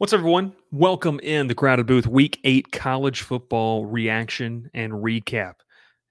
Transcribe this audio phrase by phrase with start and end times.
[0.00, 0.54] What's up, everyone?
[0.72, 2.06] Welcome in the crowded booth.
[2.06, 5.56] Week eight college football reaction and recap.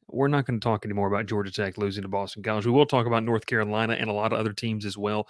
[0.07, 2.67] We're not going to talk anymore about Georgia Tech losing to Boston College.
[2.67, 5.27] We will talk about North Carolina and a lot of other teams as well.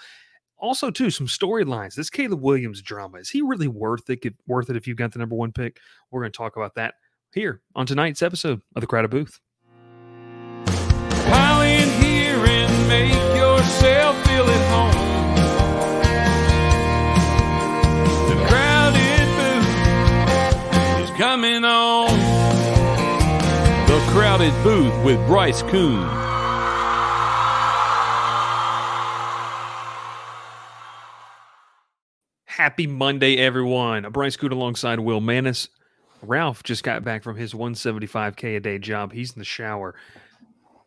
[0.58, 1.96] Also, too, some storylines.
[1.96, 4.36] This Caleb Williams drama is he really worth it?
[4.46, 5.78] Worth it if you've got the number one pick?
[6.12, 6.96] We're going to talk about that
[7.34, 9.40] here on tonight's episode of the Crowded Booth.
[10.66, 14.99] Pile in here and make yourself feel at home.
[21.42, 22.20] On.
[23.88, 26.02] The crowded booth with Bryce Koon.
[32.46, 34.12] Happy Monday, everyone.
[34.12, 35.70] Bryce Koon alongside Will Mantis.
[36.22, 39.14] Ralph just got back from his 175K a day job.
[39.14, 39.96] He's in the shower.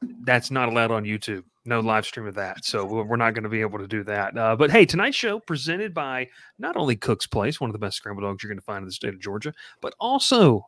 [0.02, 1.44] That's not allowed on YouTube.
[1.64, 2.64] No live stream of that.
[2.64, 4.36] So we're not going to be able to do that.
[4.36, 6.26] Uh, but hey, tonight's show presented by
[6.58, 8.86] not only Cook's Place, one of the best scrambled eggs you're going to find in
[8.86, 10.66] the state of Georgia, but also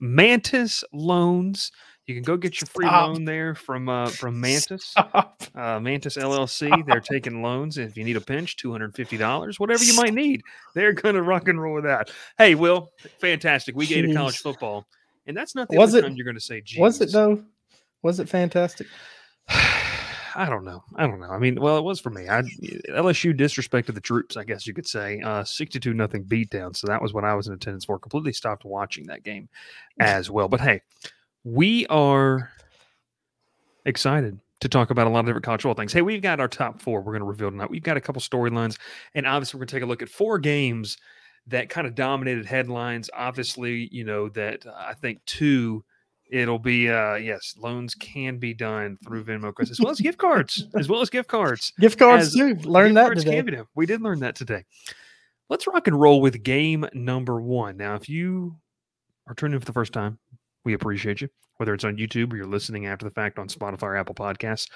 [0.00, 1.72] Mantis Loans.
[2.06, 3.08] You can go get your free Stop.
[3.08, 4.84] loan there from uh, from Mantis.
[4.84, 5.42] Stop.
[5.56, 6.86] uh, Mantis LLC.
[6.86, 7.78] They're taking loans.
[7.78, 10.42] If you need a pinch, two hundred fifty dollars, whatever you might need,
[10.76, 12.12] they're gonna rock and roll with that.
[12.38, 13.74] Hey, Will, fantastic.
[13.74, 14.86] We gave college football,
[15.26, 16.62] and that's not the Was it- time you're gonna say.
[16.78, 17.42] Was it though?
[18.02, 18.86] Was it fantastic?
[20.36, 20.84] I don't know.
[20.96, 21.30] I don't know.
[21.30, 22.28] I mean, well, it was for me.
[22.28, 22.42] I
[22.90, 25.18] LSU disrespected the troops, I guess you could say.
[25.20, 26.76] Uh, Sixty-two nothing beatdown.
[26.76, 27.98] So that was what I was in attendance for.
[27.98, 29.48] Completely stopped watching that game
[29.98, 30.46] as well.
[30.46, 30.82] But hey,
[31.42, 32.50] we are
[33.86, 35.94] excited to talk about a lot of different football things.
[35.94, 37.00] Hey, we've got our top four.
[37.00, 37.70] We're going to reveal tonight.
[37.70, 38.78] We've got a couple storylines,
[39.14, 40.98] and obviously, we're going to take a look at four games
[41.46, 43.08] that kind of dominated headlines.
[43.14, 45.82] Obviously, you know that uh, I think two
[46.30, 50.18] it'll be uh yes loans can be done through venmo Chris, as well as gift
[50.18, 52.54] cards as well as gift cards Gift cards As- too.
[52.68, 53.36] Learn that today.
[53.36, 53.66] can be done.
[53.74, 54.64] we did learn that today
[55.48, 58.56] let's rock and roll with game number one now if you
[59.28, 60.18] are tuning in for the first time
[60.64, 61.28] we appreciate you
[61.58, 64.68] whether it's on youtube or you're listening after the fact on spotify or apple podcasts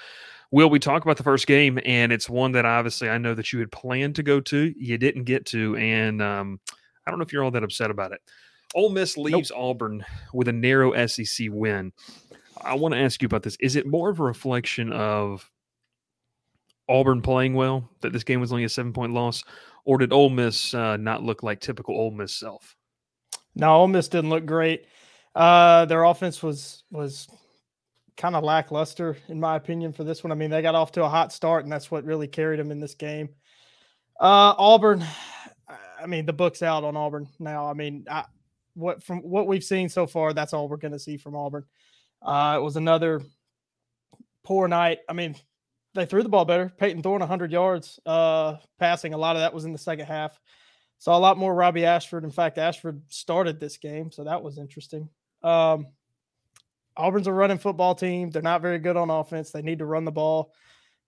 [0.51, 3.51] will we talk about the first game and it's one that obviously i know that
[3.51, 6.59] you had planned to go to you didn't get to and um,
[7.05, 8.21] i don't know if you're all that upset about it
[8.75, 11.91] Ole Miss leaves Auburn with a narrow SEC win.
[12.61, 13.57] I want to ask you about this.
[13.59, 15.49] Is it more of a reflection of
[16.87, 19.43] Auburn playing well that this game was only a seven point loss,
[19.85, 22.75] or did Ole Miss uh, not look like typical Ole Miss self?
[23.55, 24.85] No, Ole Miss didn't look great.
[25.35, 27.27] Uh, their offense was was
[28.17, 30.31] kind of lackluster, in my opinion, for this one.
[30.31, 32.71] I mean, they got off to a hot start, and that's what really carried them
[32.71, 33.29] in this game.
[34.19, 35.03] Uh, Auburn,
[36.01, 37.69] I mean, the book's out on Auburn now.
[37.69, 38.25] I mean, I,
[38.73, 41.65] what from what we've seen so far, that's all we're going to see from Auburn.
[42.21, 43.21] Uh, it was another
[44.43, 44.99] poor night.
[45.09, 45.35] I mean,
[45.93, 46.71] they threw the ball better.
[46.77, 49.13] Payton Thorne 100 yards uh, passing.
[49.13, 50.39] A lot of that was in the second half.
[50.99, 52.23] Saw a lot more Robbie Ashford.
[52.23, 55.09] In fact, Ashford started this game, so that was interesting.
[55.41, 55.87] Um,
[56.95, 58.29] Auburn's a running football team.
[58.29, 59.51] They're not very good on offense.
[59.51, 60.53] They need to run the ball.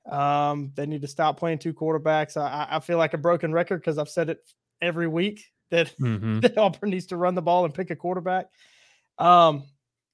[0.10, 2.38] Um, they need to stop playing two quarterbacks.
[2.38, 4.40] I, I- feel like a broken record because I've said it
[4.82, 6.40] every week that Mm-hmm.
[6.42, 8.48] that Auburn needs to run the ball and pick a quarterback.
[9.18, 9.64] Um,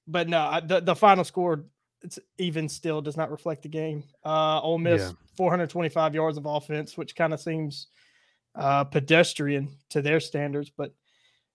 [0.06, 1.64] but no, I- the, the final score,
[2.02, 4.04] it's even still does not reflect the game.
[4.24, 5.12] Uh, Ole Miss, Yeah.
[5.36, 7.88] 425 yards of offense, which kind of seems
[8.54, 10.70] uh, pedestrian to their standards.
[10.74, 10.94] But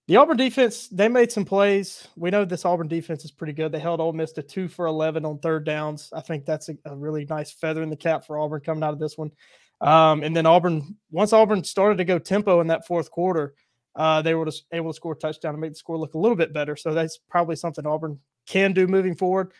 [0.08, 2.06] the Auburn defense, they made some plays.
[2.16, 3.72] We know this Auburn defense is pretty good.
[3.72, 6.10] They held Ole Miss to two for 11 on third downs.
[6.12, 8.92] I think that's a, a really nice feather in the cap for Auburn coming out
[8.92, 9.32] of this one.
[9.80, 13.54] Um, and then Auburn, once Auburn started to go tempo in that fourth quarter,
[13.96, 16.36] uh, they were able to score a touchdown and make the score look a little
[16.36, 16.76] bit better.
[16.76, 19.52] So that's probably something Auburn can do moving forward.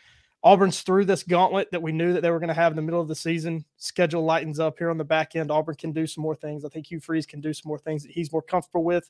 [0.43, 2.81] Auburn's through this gauntlet that we knew that they were going to have in the
[2.81, 3.65] middle of the season.
[3.77, 5.49] Schedule lightens up here on the back end.
[5.49, 6.63] Auburn can do some more things.
[6.63, 9.09] I think Hugh Freeze can do some more things that he's more comfortable with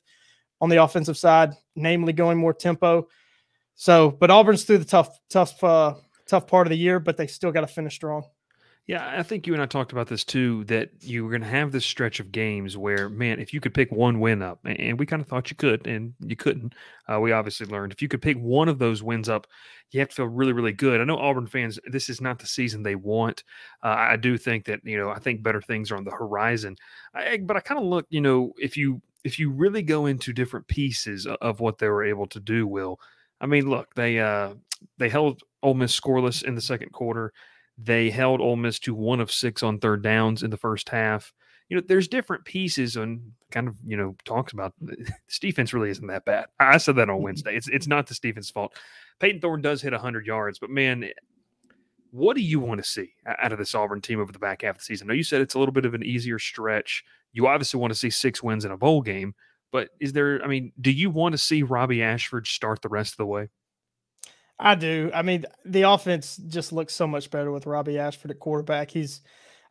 [0.60, 3.06] on the offensive side, namely going more tempo.
[3.74, 5.94] So, but Auburn's through the tough, tough, uh,
[6.26, 8.24] tough part of the year, but they still got to finish strong.
[8.88, 10.64] Yeah, I think you and I talked about this too.
[10.64, 13.74] That you were going to have this stretch of games where, man, if you could
[13.74, 16.74] pick one win up, and we kind of thought you could, and you couldn't.
[17.06, 19.46] Uh, we obviously learned if you could pick one of those wins up,
[19.90, 21.02] you have to feel really, really good.
[21.02, 23.44] I know Auburn fans, this is not the season they want.
[23.84, 26.74] Uh, I do think that you know, I think better things are on the horizon.
[27.14, 30.32] I, but I kind of look, you know, if you if you really go into
[30.32, 32.98] different pieces of what they were able to do, will
[33.38, 34.54] I mean, look, they uh
[34.96, 37.34] they held Ole Miss scoreless in the second quarter.
[37.78, 41.32] They held Ole Miss to one of six on third downs in the first half.
[41.68, 43.20] You know, there's different pieces and
[43.50, 46.46] kind of you know talks about this defense really isn't that bad.
[46.58, 47.24] I said that on mm-hmm.
[47.24, 47.56] Wednesday.
[47.56, 48.74] It's it's not the defense fault.
[49.20, 51.08] Payton Thorne does hit 100 yards, but man,
[52.10, 54.76] what do you want to see out of this Auburn team over the back half
[54.76, 55.06] of the season?
[55.06, 57.04] I know you said it's a little bit of an easier stretch.
[57.32, 59.34] You obviously want to see six wins in a bowl game,
[59.70, 60.42] But is there?
[60.42, 63.48] I mean, do you want to see Robbie Ashford start the rest of the way?
[64.58, 65.10] I do.
[65.14, 68.90] I mean, the offense just looks so much better with Robbie Ashford at quarterback.
[68.90, 69.20] He's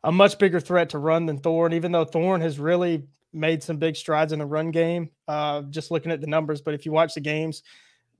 [0.02, 3.76] a much bigger threat to run than Thorne, even though Thorne has really made some
[3.76, 5.10] big strides in the run game.
[5.26, 7.62] Uh, just looking at the numbers, but if you watch the games,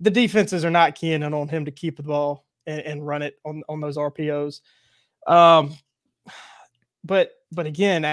[0.00, 3.22] the defenses are not keying in on him to keep the ball and, and run
[3.22, 4.60] it on on those RPOs.
[5.26, 5.74] Um,
[7.04, 8.04] but but again,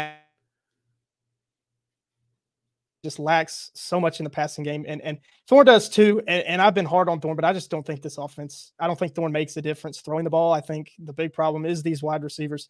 [3.06, 6.22] just lacks so much in the passing game, and and Thorne does too.
[6.28, 8.74] And, and I've been hard on Thorne, but I just don't think this offense.
[8.80, 10.52] I don't think Thorne makes a difference throwing the ball.
[10.52, 12.68] I think the big problem is these wide receivers.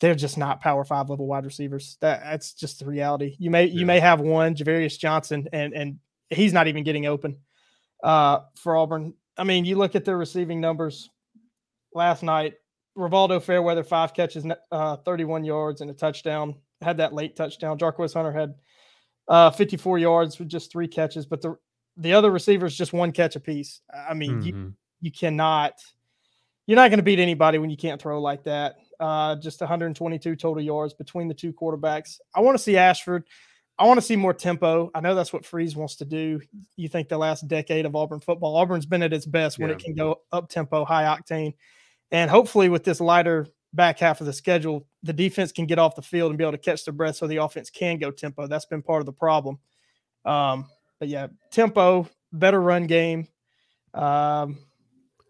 [0.00, 1.98] They're just not power five level wide receivers.
[2.00, 3.36] That that's just the reality.
[3.38, 3.80] You may yeah.
[3.80, 5.98] you may have one Ja'Varrius Johnson, and and
[6.30, 7.36] he's not even getting open
[8.02, 9.12] uh, for Auburn.
[9.36, 11.10] I mean, you look at their receiving numbers
[11.92, 12.54] last night.
[12.96, 16.56] Rivaldo Fairweather five catches, uh, 31 yards and a touchdown.
[16.80, 17.78] Had that late touchdown.
[17.78, 18.54] Jarquez Hunter had
[19.28, 21.56] uh, 54 yards with just three catches, but the
[21.96, 23.80] the other receivers just one catch apiece.
[24.08, 24.46] I mean, mm-hmm.
[24.46, 25.74] you you cannot
[26.66, 28.76] you're not going to beat anybody when you can't throw like that.
[29.00, 32.18] Uh, just 122 total yards between the two quarterbacks.
[32.34, 33.24] I want to see Ashford.
[33.78, 34.90] I want to see more tempo.
[34.94, 36.40] I know that's what Freeze wants to do.
[36.76, 39.66] You think the last decade of Auburn football, Auburn's been at its best yeah.
[39.66, 41.54] when it can go up tempo, high octane.
[42.10, 45.94] And hopefully, with this lighter back half of the schedule, the defense can get off
[45.94, 48.46] the field and be able to catch their breath so the offense can go tempo.
[48.46, 49.58] That's been part of the problem.
[50.24, 50.66] Um,
[50.98, 53.28] but yeah, tempo, better run game,
[53.94, 54.58] um,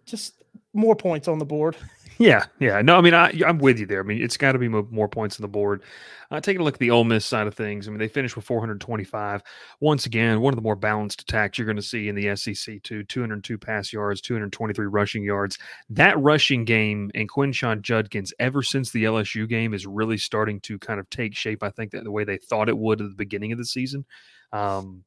[0.06, 0.43] just
[0.73, 1.76] more points on the board.
[2.18, 2.82] Yeah, yeah.
[2.82, 4.00] No, I mean, I, I'm with you there.
[4.00, 5.82] I mean, it's got to be more points on the board.
[6.30, 8.34] Uh, taking a look at the Ole Miss side of things, I mean, they finished
[8.34, 9.42] with 425.
[9.80, 12.82] Once again, one of the more balanced attacks you're going to see in the SEC,
[12.82, 13.04] too.
[13.04, 15.58] 202 pass yards, 223 rushing yards.
[15.90, 20.78] That rushing game and Quinshon Judkins, ever since the LSU game, is really starting to
[20.78, 21.62] kind of take shape.
[21.62, 24.04] I think that the way they thought it would at the beginning of the season.
[24.52, 25.04] Um,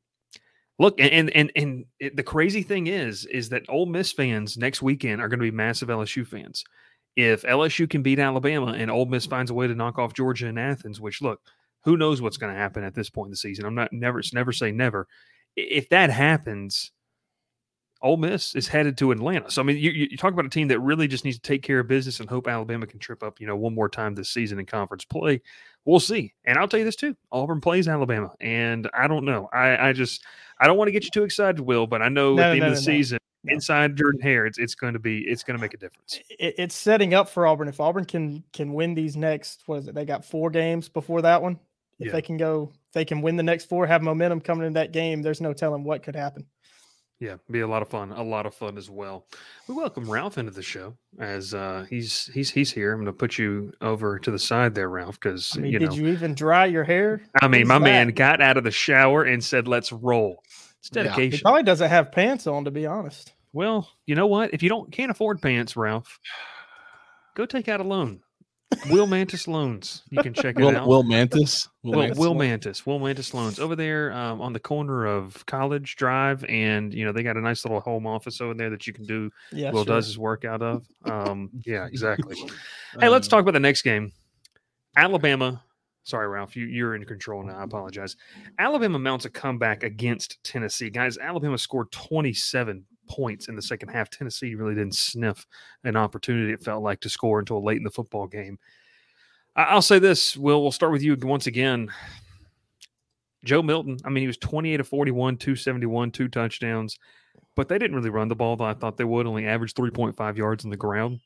[0.80, 1.86] Look, and and and
[2.16, 5.52] the crazy thing is, is that Ole Miss fans next weekend are going to be
[5.52, 6.64] massive LSU fans
[7.16, 10.48] if LSU can beat Alabama and Ole Miss finds a way to knock off Georgia
[10.48, 11.42] and Athens, which look,
[11.84, 13.66] who knows what's going to happen at this point in the season?
[13.66, 15.08] I'm not never never say never.
[15.56, 16.92] If that happens,
[18.02, 19.52] Ole Miss is headed to Atlanta.
[19.52, 21.62] So I mean, you, you talk about a team that really just needs to take
[21.62, 24.30] care of business and hope Alabama can trip up, you know, one more time this
[24.30, 25.42] season in conference play.
[25.86, 26.34] We'll see.
[26.46, 29.50] And I'll tell you this too: Auburn plays Alabama, and I don't know.
[29.54, 30.24] I I just
[30.60, 32.60] I don't want to get you too excited, Will, but I know no, at the
[32.60, 33.54] no, end of the no, season, no.
[33.54, 36.20] inside Jordan Hare, it's it's going to be it's going to make a difference.
[36.30, 37.68] It, it's setting up for Auburn.
[37.68, 39.96] If Auburn can can win these next, what is it?
[39.96, 41.60] They got four games before that one.
[42.00, 42.14] If yeah.
[42.14, 45.22] they can go, they can win the next four, have momentum coming in that game.
[45.22, 46.46] There's no telling what could happen.
[47.22, 48.12] Yeah, be a lot of fun.
[48.14, 49.28] A lot of fun as well.
[49.68, 52.94] We welcome Ralph into the show as uh, he's he's he's here.
[52.94, 55.78] I'm going to put you over to the side there, Ralph, because I mean, you
[55.78, 57.22] did know, you even dry your hair?
[57.40, 60.42] I mean, my man got out of the shower and said, "Let's roll."
[60.82, 61.32] It's dedication.
[61.32, 63.34] Yeah, he probably doesn't have pants on, to be honest.
[63.54, 64.54] Well, you know what?
[64.54, 66.20] If you don't can't afford pants, Ralph,
[67.36, 68.22] go take out a loan.
[68.90, 70.04] Will Mantis Loans.
[70.10, 70.88] You can check it Will, out.
[70.88, 71.68] Will Mantis.
[71.84, 72.86] Will, Will, Mantis, Will Mantis.
[72.86, 77.12] Will Mantis Loans over there um, on the corner of College Drive, and you know
[77.12, 79.30] they got a nice little home office over there that you can do.
[79.52, 79.96] Yeah, Will sure.
[79.96, 80.88] does his work out of.
[81.06, 82.38] Um, yeah, exactly.
[83.00, 84.14] hey, let's talk about the next game.
[84.96, 85.62] Alabama.
[86.04, 86.56] Sorry, Ralph.
[86.56, 87.58] You, you're in control now.
[87.60, 88.16] I apologize.
[88.58, 90.90] Alabama mounts a comeback against Tennessee.
[90.90, 94.10] Guys, Alabama scored 27 points in the second half.
[94.10, 95.46] Tennessee really didn't sniff
[95.84, 98.58] an opportunity, it felt like, to score until late in the football game.
[99.56, 101.92] I'll say this, Will, we'll start with you once again.
[103.44, 106.98] Joe Milton, I mean, he was 28 of 41, 271, two touchdowns,
[107.56, 110.38] but they didn't really run the ball, though I thought they would, only averaged 3.5
[110.38, 111.20] yards on the ground.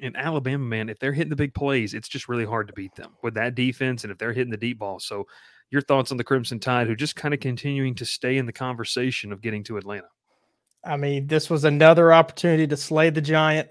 [0.00, 2.94] And Alabama, man, if they're hitting the big plays, it's just really hard to beat
[2.94, 4.98] them with that defense and if they're hitting the deep ball.
[4.98, 5.26] So,
[5.70, 8.52] your thoughts on the Crimson Tide, who just kind of continuing to stay in the
[8.52, 10.08] conversation of getting to Atlanta?
[10.84, 13.70] I mean, this was another opportunity to slay the giant.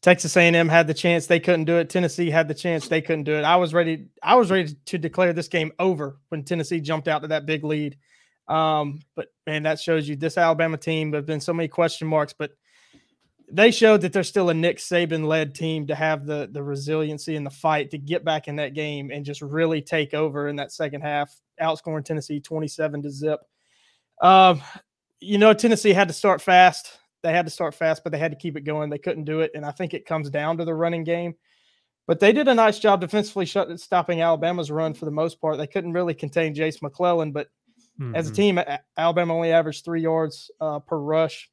[0.00, 1.88] Texas A&M had the chance, they couldn't do it.
[1.88, 3.42] Tennessee had the chance, they couldn't do it.
[3.42, 4.08] I was ready.
[4.22, 7.64] I was ready to declare this game over when Tennessee jumped out to that big
[7.64, 7.96] lead.
[8.46, 11.10] Um, but man, that shows you this Alabama team.
[11.10, 12.50] There've been so many question marks, but
[13.54, 17.36] they showed that they're still a Nick Saban led team to have the the resiliency
[17.36, 20.56] and the fight to get back in that game and just really take over in
[20.56, 23.40] that second half, outscoring Tennessee 27 to zip.
[24.20, 24.60] Um,
[25.20, 26.98] you know, Tennessee had to start fast.
[27.22, 28.90] They had to start fast, but they had to keep it going.
[28.90, 29.52] They couldn't do it.
[29.54, 31.34] And I think it comes down to the running game.
[32.06, 35.56] But they did a nice job defensively shut, stopping Alabama's run for the most part.
[35.56, 37.48] They couldn't really contain Jase McClellan, but
[37.98, 38.14] mm-hmm.
[38.14, 38.58] as a mm-hmm.
[38.58, 41.50] team, Alabama only averaged three yards uh, per rush.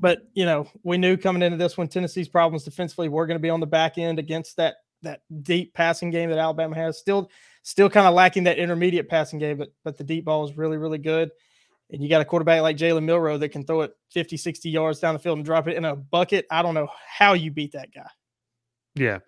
[0.00, 3.42] But, you know, we knew coming into this one, Tennessee's problems defensively were going to
[3.42, 6.98] be on the back end against that that deep passing game that Alabama has.
[6.98, 7.30] Still,
[7.62, 10.76] still kind of lacking that intermediate passing game, but but the deep ball is really,
[10.76, 11.30] really good.
[11.90, 15.00] And you got a quarterback like Jalen Milrow that can throw it 50, 60 yards
[15.00, 16.46] down the field and drop it in a bucket.
[16.50, 18.08] I don't know how you beat that guy.
[18.94, 19.20] Yeah.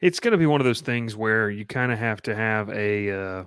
[0.00, 2.70] It's going to be one of those things where you kind of have to have
[2.70, 3.44] a, uh,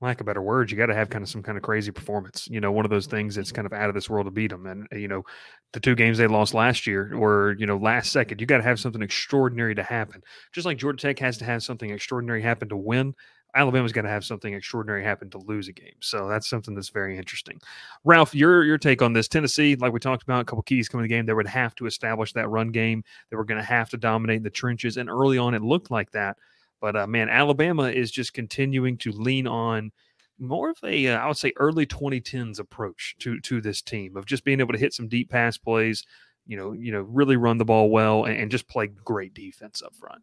[0.00, 2.48] lack of better words, you got to have kind of some kind of crazy performance.
[2.50, 4.50] You know, one of those things that's kind of out of this world to beat
[4.50, 4.66] them.
[4.66, 5.24] And, you know,
[5.72, 8.62] the two games they lost last year were you know, last second, you got to
[8.62, 10.22] have something extraordinary to happen.
[10.52, 13.14] Just like Georgia Tech has to have something extraordinary happen to win.
[13.54, 15.94] Alabama's got to have something extraordinary happen to lose a game.
[16.00, 17.60] So that's something that's very interesting.
[18.04, 19.28] Ralph, your your take on this?
[19.28, 21.26] Tennessee, like we talked about, a couple keys coming to the game.
[21.26, 23.02] They would have to establish that run game.
[23.28, 26.12] They were going to have to dominate the trenches, and early on, it looked like
[26.12, 26.36] that.
[26.80, 29.92] But uh, man, Alabama is just continuing to lean on
[30.38, 34.26] more of a, uh, I would say, early 2010s approach to to this team of
[34.26, 36.04] just being able to hit some deep pass plays.
[36.46, 39.82] You know, you know, really run the ball well and, and just play great defense
[39.82, 40.22] up front.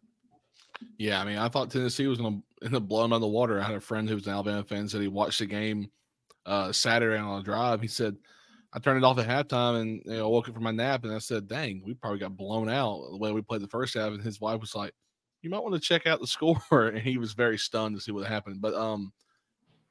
[0.98, 3.60] Yeah, I mean, I thought Tennessee was going to end up out the water.
[3.60, 5.90] I had a friend who was an Alabama fan said he watched the game
[6.44, 7.80] uh, Saturday on a drive.
[7.80, 8.16] He said,
[8.72, 11.14] I turned it off at halftime and you know, woke up from my nap and
[11.14, 14.12] I said, dang, we probably got blown out the way we played the first half.
[14.12, 14.92] And his wife was like,
[15.42, 16.60] you might want to check out the score.
[16.70, 18.60] And he was very stunned to see what happened.
[18.60, 19.12] But, um,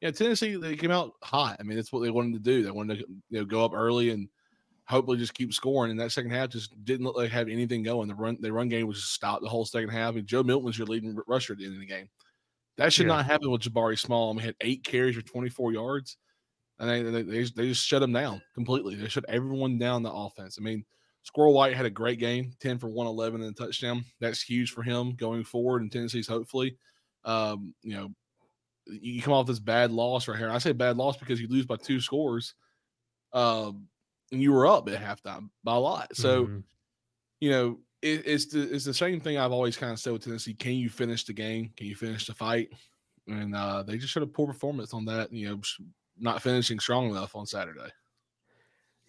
[0.01, 1.57] yeah, Tennessee, they came out hot.
[1.59, 2.63] I mean, that's what they wanted to do.
[2.63, 4.29] They wanted to you know, go up early and
[4.85, 5.91] hopefully just keep scoring.
[5.91, 8.07] And that second half just didn't look like have anything going.
[8.07, 10.15] The run the run game was just stopped the whole second half.
[10.15, 12.09] And Joe Milton was your leading rusher at the end of the game.
[12.77, 13.15] That should yeah.
[13.15, 14.29] not happen with Jabari Small.
[14.29, 16.17] I mean, he had eight carries for 24 yards.
[16.79, 18.93] And they, they, they, just, they just shut him down completely.
[18.93, 20.57] They shut everyone down the offense.
[20.59, 20.85] I mean,
[21.27, 24.05] Squirrel White had a great game, 10 for 111 and a touchdown.
[24.21, 26.77] That's huge for him going forward in Tennessee's hopefully.
[27.25, 28.09] Um, you know,
[28.85, 30.49] you come off this bad loss right here.
[30.49, 32.53] I say bad loss because you lose by two scores.
[33.33, 33.89] Um,
[34.31, 36.15] and you were up at halftime by a lot.
[36.15, 36.59] So, mm-hmm.
[37.41, 40.23] you know, it, it's the it's the same thing I've always kind of said with
[40.23, 40.53] Tennessee.
[40.53, 41.73] Can you finish the game?
[41.75, 42.69] Can you finish the fight?
[43.27, 45.33] And uh, they just showed a poor performance on that.
[45.33, 45.61] You know,
[46.17, 47.91] not finishing strong enough on Saturday.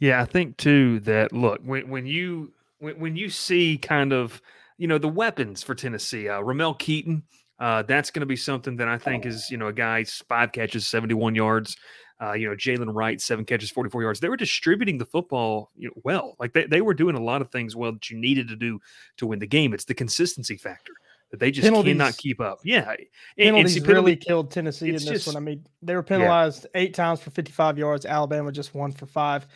[0.01, 4.41] Yeah, I think too that look when when you when, when you see kind of
[4.77, 7.25] you know the weapons for Tennessee, uh, Ramel Keyton.
[7.61, 10.53] Uh, that's going to be something that I think is, you know, a guy five
[10.53, 11.77] catches, 71 yards.
[12.21, 14.21] Uh, you know, Jaylen Wright, seven catches, 44 yards.
[14.21, 16.37] They were distributing the football you know, well.
[16.39, 18.81] Like they, they were doing a lot of things well that you needed to do
[19.19, 19.73] to win the game.
[19.73, 20.93] It's the consistency factor
[21.31, 22.59] that they just penalties, cannot keep up.
[22.65, 22.95] Yeah.
[23.39, 25.37] Penalties and, and really killed Tennessee in this just, one.
[25.37, 26.81] I mean, they were penalized yeah.
[26.81, 28.05] eight times for 55 yards.
[28.05, 29.47] Alabama just one for five.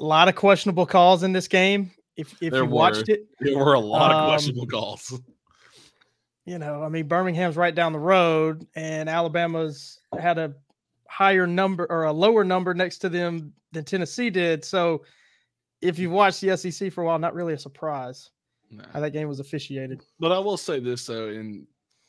[0.00, 1.90] A lot of questionable calls in this game.
[2.16, 5.20] If, if there you were, watched it, there were a lot um, of questionable calls.
[6.46, 10.54] You know, I mean, Birmingham's right down the road, and Alabama's had a
[11.08, 14.64] higher number or a lower number next to them than Tennessee did.
[14.64, 15.02] So
[15.80, 18.30] if you've watched the SEC for a while, not really a surprise
[18.70, 18.84] nah.
[18.92, 20.02] how that game was officiated.
[20.18, 21.66] But I will say this though, and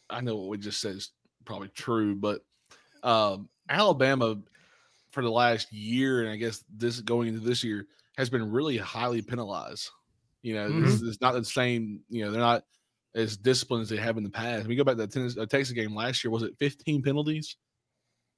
[0.10, 1.12] I know what we just said is
[1.46, 2.42] probably true, but
[3.04, 4.38] um, Alabama
[5.12, 7.88] for the last year, and I guess this going into this year
[8.18, 9.90] has been really highly penalized.
[10.42, 10.86] You know, mm-hmm.
[10.86, 12.02] it's, it's, not the same.
[12.10, 12.64] You know, they're not
[13.14, 14.68] as disciplined as they have in the past.
[14.68, 16.32] We go back to the Tennessee, uh, Texas game last year.
[16.32, 17.58] Was it 15 penalties?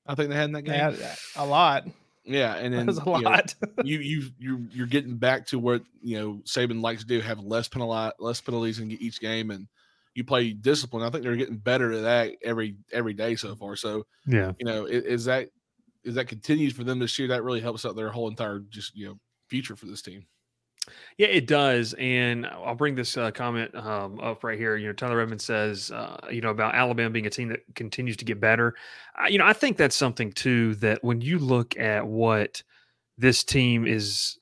[0.06, 0.96] I think they had in that game.
[1.38, 1.86] a lot.
[2.26, 3.56] Yeah, and then was a lot.
[3.62, 7.08] You, know, you you you you're getting back to what you know Saban likes to
[7.08, 9.68] do, have less penalty, less penalties in each game, and
[10.16, 11.04] you play discipline.
[11.04, 13.76] I think they're getting better at that every every day so far.
[13.76, 15.50] So yeah, you know, is, is that
[16.04, 17.28] is that continues for them this year?
[17.28, 20.26] That really helps out their whole entire just you know future for this team.
[21.18, 21.96] Yeah, it does.
[21.98, 24.76] And I'll bring this uh, comment um, up right here.
[24.76, 28.18] You know, Tyler Redmond says, uh, you know, about Alabama being a team that continues
[28.18, 28.76] to get better.
[29.30, 32.64] You know, I think that's something too that when you look at what
[33.18, 34.38] this team is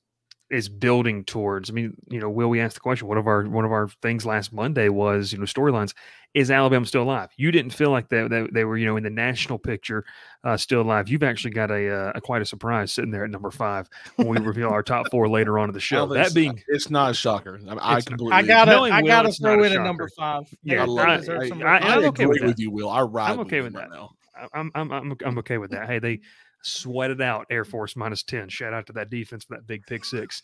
[0.51, 1.69] is building towards.
[1.69, 3.07] I mean, you know, will we ask the question?
[3.07, 5.93] One of our one of our things last Monday was, you know, storylines.
[6.33, 7.29] Is Alabama still alive?
[7.35, 10.05] You didn't feel like that they, they, were, you know, in the national picture,
[10.45, 11.09] uh, still alive.
[11.09, 14.29] You've actually got a, uh, a, quite a surprise sitting there at number five when
[14.29, 16.05] we reveal our top four later on in the show.
[16.05, 17.59] that being, it's not a shocker.
[17.67, 18.31] I, mean, I completely.
[18.31, 20.43] I gotta, I gotta throw in a, a number five.
[20.63, 21.63] Yeah, I love I, it.
[21.63, 22.89] I, I, am okay with, with you, Will.
[22.89, 23.31] I ride.
[23.31, 23.89] I'm okay with that.
[23.89, 24.11] Right now.
[24.53, 25.87] I'm, I'm, I'm, I'm okay with that.
[25.87, 26.21] Hey, they
[26.63, 28.49] sweated out Air Force minus 10.
[28.49, 30.41] Shout out to that defense for that big pick six.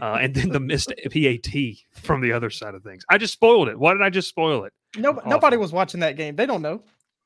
[0.00, 1.54] Uh, and then the missed PAT
[2.02, 3.04] from the other side of things.
[3.08, 3.78] I just spoiled it.
[3.78, 4.72] Why did I just spoil it?
[4.96, 6.36] No, nobody was watching that game.
[6.36, 6.82] They don't know.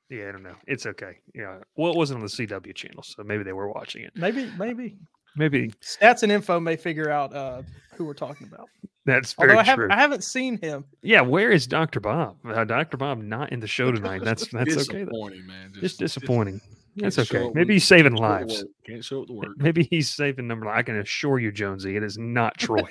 [0.08, 0.56] Yeah, I don't know.
[0.66, 1.18] It's okay.
[1.34, 1.58] Yeah.
[1.76, 4.12] Well, it wasn't on the CW channel, so maybe they were watching it.
[4.14, 4.96] Maybe, maybe.
[5.36, 5.70] Maybe.
[5.82, 7.62] Stats and info may figure out uh,
[7.94, 8.68] who we're talking about.
[9.04, 9.88] That's very Although I true.
[9.88, 10.84] Have, I haven't seen him.
[11.02, 12.00] Yeah, where is Dr.
[12.00, 12.36] Bob?
[12.44, 12.96] Uh, Dr.
[12.96, 14.22] Bob not in the show tonight.
[14.22, 15.04] That's that's okay.
[15.04, 15.70] Disappointing, man.
[15.72, 16.58] Just, just disappointing.
[16.58, 17.50] Just, that's okay.
[17.54, 18.64] Maybe he's saving lives.
[18.86, 19.56] Can't show it the work.
[19.56, 20.68] Maybe he's saving number.
[20.68, 22.82] I can assure you, Jonesy, it is not Troy.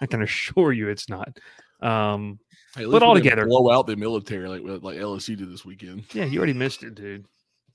[0.00, 1.38] I can assure you, it's not.
[1.80, 2.38] Um,
[2.74, 5.50] Hey, at But least we all together- blow out the military like like LSU did
[5.50, 6.04] this weekend.
[6.12, 7.24] yeah, you already missed it, dude.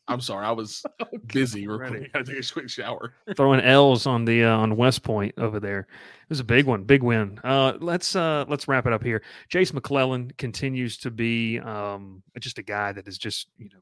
[0.08, 0.84] I'm sorry, I was
[1.34, 1.66] busy.
[1.68, 2.08] Real Ready.
[2.14, 3.14] I had to take a quick shower.
[3.36, 5.80] Throwing L's on the uh, on West Point over there.
[5.80, 7.40] It was a big one, big win.
[7.44, 9.24] Uh, let's uh, let's wrap it up here.
[9.50, 13.80] Jase McClellan continues to be um, just a guy that is just you know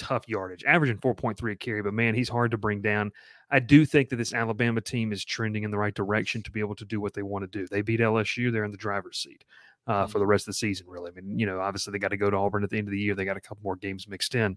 [0.00, 3.12] tough yardage, averaging 4.3 a carry, but man, he's hard to bring down.
[3.50, 6.60] I do think that this Alabama team is trending in the right direction to be
[6.60, 7.66] able to do what they want to do.
[7.66, 9.44] They beat LSU, they're in the driver's seat
[9.86, 11.10] uh, for the rest of the season, really.
[11.10, 12.92] I mean, you know, obviously they got to go to Auburn at the end of
[12.92, 13.14] the year.
[13.14, 14.56] They got a couple more games mixed in.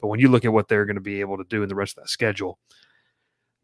[0.00, 1.74] But when you look at what they're going to be able to do in the
[1.74, 2.58] rest of that schedule,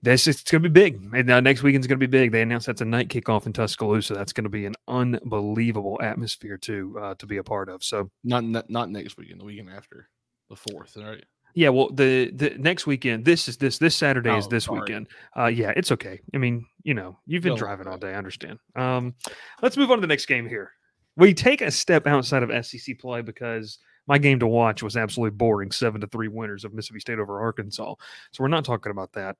[0.03, 1.15] this is it's going to be big.
[1.15, 2.33] And uh, next weekend's going to be big.
[2.33, 4.15] They announced that's a night kickoff in Tuscaloosa.
[4.15, 7.85] That's going to be an unbelievable atmosphere to uh, to be a part of.
[7.85, 10.09] So not, not next weekend, the weekend after,
[10.51, 10.97] the fourth.
[10.97, 11.25] Right.
[11.55, 14.81] yeah, well, the the next weekend, this is this this Saturday is Oh, this sorry.
[14.81, 15.09] weekend.
[15.37, 16.21] Uh, yeah, it's okay.
[16.35, 18.11] I mean, you know, you've been Go driving all day.
[18.11, 18.59] I understand.
[18.77, 19.15] Um,
[19.63, 20.73] let's move on to the next game here.
[21.17, 25.37] We take a step outside of SEC play because my game to watch was absolutely
[25.37, 25.71] boring.
[25.71, 27.95] Seven to three winners of Mississippi State over Arkansas.
[28.33, 29.37] So we're not talking about that.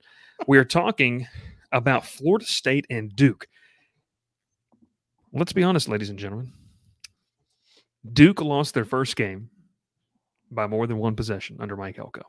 [0.47, 1.27] We are talking
[1.73, 3.47] about Florida State and Duke.
[5.33, 6.53] Let's be honest, ladies and gentlemen.
[8.13, 9.51] Duke lost their first game
[10.51, 12.23] by more than one possession under Mike Elko.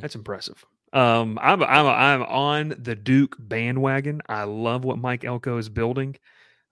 [0.00, 0.64] That's impressive.
[0.92, 4.22] Um, I'm I'm I'm on the Duke bandwagon.
[4.28, 6.16] I love what Mike Elko is building.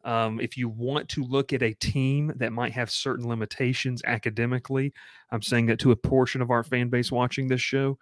[0.05, 4.93] Um, if you want to look at a team that might have certain limitations academically,
[5.31, 7.99] I'm saying that to a portion of our fan base watching this show.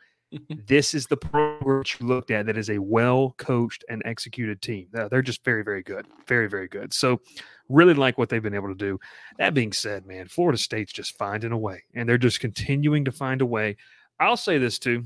[0.67, 4.61] This is the program that you looked at that is a well coached and executed
[4.63, 4.89] team.
[4.93, 6.07] They're just very, very good.
[6.27, 6.93] Very, very good.
[6.93, 7.21] So,
[7.69, 8.99] really like what they've been able to do.
[9.39, 13.13] That being said, man, Florida State's just finding a way, and they're just continuing to
[13.13, 13.77] find a way.
[14.21, 15.05] I'll say this too.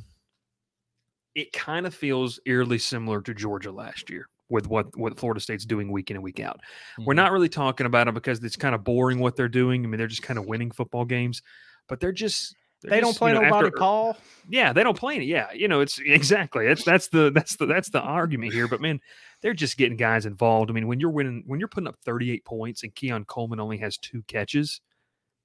[1.34, 5.64] It kind of feels eerily similar to Georgia last year with what, what Florida State's
[5.66, 6.60] doing week in and week out.
[6.98, 7.16] We're Mhm.
[7.16, 9.84] not really talking about them because it's kind of boring what they're doing.
[9.84, 11.42] I mean, they're just kind of winning football games,
[11.88, 14.16] but they're just they're They don't play you know, nobody, after- Paul.
[14.48, 15.22] yeah, they don't play it.
[15.22, 18.68] Yeah, you know, it's exactly that's that's the that's the that's the argument here.
[18.68, 19.00] But man,
[19.42, 20.70] they're just getting guys involved.
[20.70, 23.78] I mean, when you're winning, when you're putting up 38 points and Keon Coleman only
[23.78, 24.80] has two catches,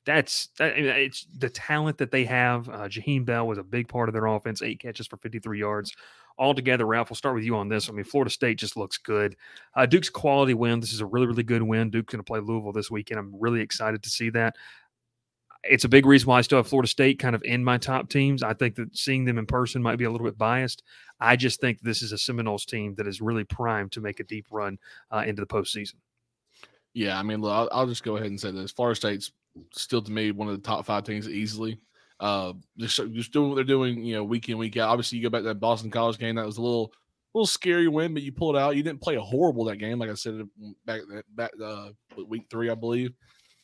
[0.05, 2.67] that's that, I mean, it's the talent that they have.
[2.69, 5.93] Uh, Jaheim Bell was a big part of their offense, eight catches for 53 yards.
[6.39, 7.87] Altogether, Ralph, we'll start with you on this.
[7.87, 9.35] I mean, Florida State just looks good.
[9.75, 10.79] Uh, Duke's quality win.
[10.79, 11.91] This is a really, really good win.
[11.91, 13.19] Duke's going to play Louisville this weekend.
[13.19, 14.55] I'm really excited to see that
[15.63, 18.09] it's a big reason why I still have Florida State kind of in my top
[18.09, 18.41] teams.
[18.41, 20.83] I think that seeing them in person might be a little bit biased.
[21.19, 24.23] I just think this is a Seminoles team that is really primed to make a
[24.23, 24.79] deep run
[25.11, 25.95] uh, into the postseason.
[26.93, 29.31] Yeah, I mean, look, I'll, I'll just go ahead and say this: Florida State's
[29.73, 31.79] still to me one of the top five teams easily.
[32.19, 34.89] Uh, just just doing what they're doing, you know, week in week out.
[34.89, 36.91] Obviously, you go back to that Boston College game; that was a little
[37.33, 38.75] little scary win, but you pulled out.
[38.75, 40.41] You didn't play a horrible that game, like I said
[40.85, 41.01] back
[41.35, 41.89] back uh,
[42.27, 43.13] week three, I believe.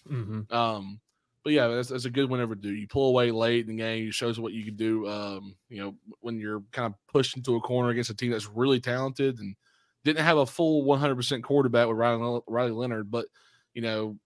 [0.10, 0.53] Mm-hmm.
[0.55, 0.99] Um,
[1.47, 2.73] but yeah, that's, that's a good win ever do.
[2.73, 5.07] You pull away late in the game, it shows what you can do.
[5.07, 8.49] Um, you know, when you're kind of pushed into a corner against a team that's
[8.49, 9.55] really talented and
[10.03, 13.27] didn't have a full 100% quarterback with Riley, Riley Leonard, but
[13.73, 14.17] you know,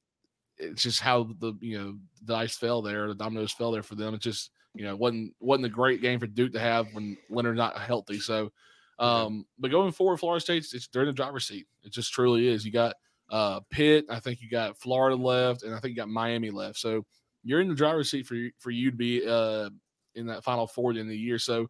[0.57, 3.93] it's just how the you know the dice fell there, the dominoes fell there for
[3.93, 4.15] them.
[4.15, 7.59] It just you know wasn't wasn't a great game for Duke to have when Leonard's
[7.59, 8.19] not healthy.
[8.19, 8.51] So,
[8.97, 11.67] um, but going forward, Florida State's it's they're in the driver's seat.
[11.83, 12.65] It just truly is.
[12.65, 12.95] You got
[13.31, 16.77] uh Pitt, I think you got Florida left, and I think you got Miami left.
[16.77, 17.05] So
[17.43, 19.69] you're in the driver's seat for for you to be uh
[20.15, 21.39] in that final four at the end of the year.
[21.39, 21.67] So,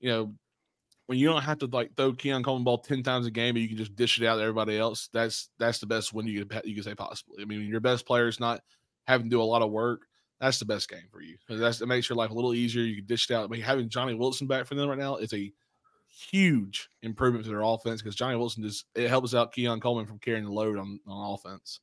[0.00, 0.34] you know,
[1.06, 3.60] when you don't have to like throw Keon Coleman ball ten times a game, but
[3.60, 5.08] you can just dish it out to everybody else.
[5.12, 7.42] That's that's the best win you could you could say possibly.
[7.42, 8.62] I mean, your best player is not
[9.06, 10.06] having to do a lot of work.
[10.40, 11.36] That's the best game for you.
[11.48, 12.82] That's it makes your life a little easier.
[12.82, 13.48] You can dish it out.
[13.48, 15.52] But having Johnny Wilson back for them right now is a
[16.12, 20.18] huge improvement to their offense because Johnny Wilson just it helps out Keon Coleman from
[20.18, 21.80] carrying the load on, on offense.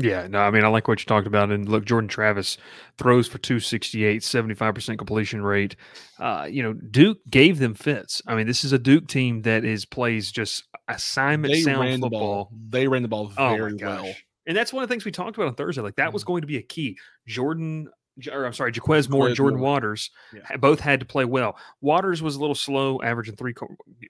[0.00, 1.50] Yeah, no, I mean, I like what you talked about.
[1.50, 2.56] And look, Jordan Travis
[2.98, 5.74] throws for 268, 75% completion rate.
[6.20, 8.22] Uh, you know, Duke gave them fits.
[8.24, 12.00] I mean, this is a Duke team that is plays just assignment They sound ran
[12.00, 12.20] the football.
[12.44, 12.52] ball.
[12.68, 14.14] They ran the ball Oh very my well.
[14.46, 15.82] And that's one of the things we talked about on Thursday.
[15.82, 16.26] Like that was Mhm.
[16.28, 16.96] going to be a key.
[17.26, 17.88] Jordan,
[18.30, 19.70] or I'm sorry, Jaquez Moore and Jordan Moore.
[19.72, 20.56] Waters Yeah.
[20.56, 21.56] both had to play well.
[21.80, 23.54] Waters was a little slow, averaging three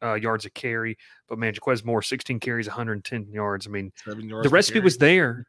[0.02, 0.96] uh, yards a carry,
[1.28, 3.66] but man, Jaquez Moore, 16 carries, 110 yards.
[3.66, 5.46] I mean, yards the recipe was there.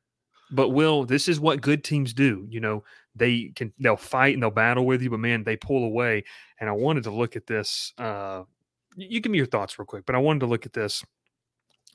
[0.52, 2.48] But Will, this is what good teams do.
[2.50, 2.84] You know,
[3.16, 6.24] they can they'll fight and they'll battle with you, but man, they pull away.
[6.60, 7.94] And I wanted to look at this.
[8.00, 8.44] Uh,
[8.96, 11.04] you give me your thoughts real quick, but I wanted to look at this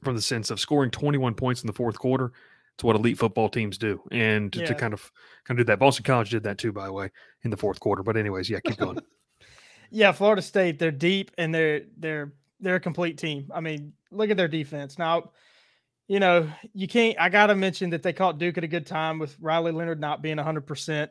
[0.05, 2.33] from the sense of scoring 21 points in the fourth quarter.
[2.75, 5.11] It's what elite football teams do, and to, to kind of
[5.45, 5.79] kind of do that.
[5.79, 7.11] Boston College did that too, by the way,
[7.43, 8.03] in the fourth quarter.
[8.03, 8.99] But anyways, yeah, keep going.
[9.91, 13.53] Yeah, Florida State, they're deep and they're they're they're a complete team.
[13.55, 14.99] I mean, look at their defense.
[14.99, 15.31] Now,
[16.09, 17.17] you know, you can't.
[17.21, 20.01] I got to mention that they caught Duke at a good time with Riley Leonard
[20.01, 21.09] not being 100%.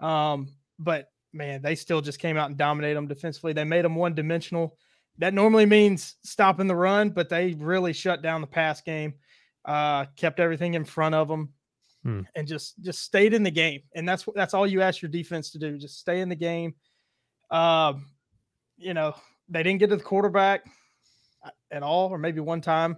[0.00, 0.48] Um,
[0.78, 3.52] but man, they still just came out and dominated them defensively.
[3.52, 4.76] They made them one dimensional.
[5.18, 9.14] That normally means stopping the run, but they really shut down the pass game,
[9.66, 11.52] uh, kept everything in front of them,
[12.04, 12.20] Hmm.
[12.36, 13.82] and just just stayed in the game.
[13.94, 16.74] And that's that's all you ask your defense to do: just stay in the game.
[17.50, 18.06] Um,
[18.76, 19.14] you know,
[19.48, 20.64] they didn't get to the quarterback
[21.44, 22.96] uh, at all, or maybe one time.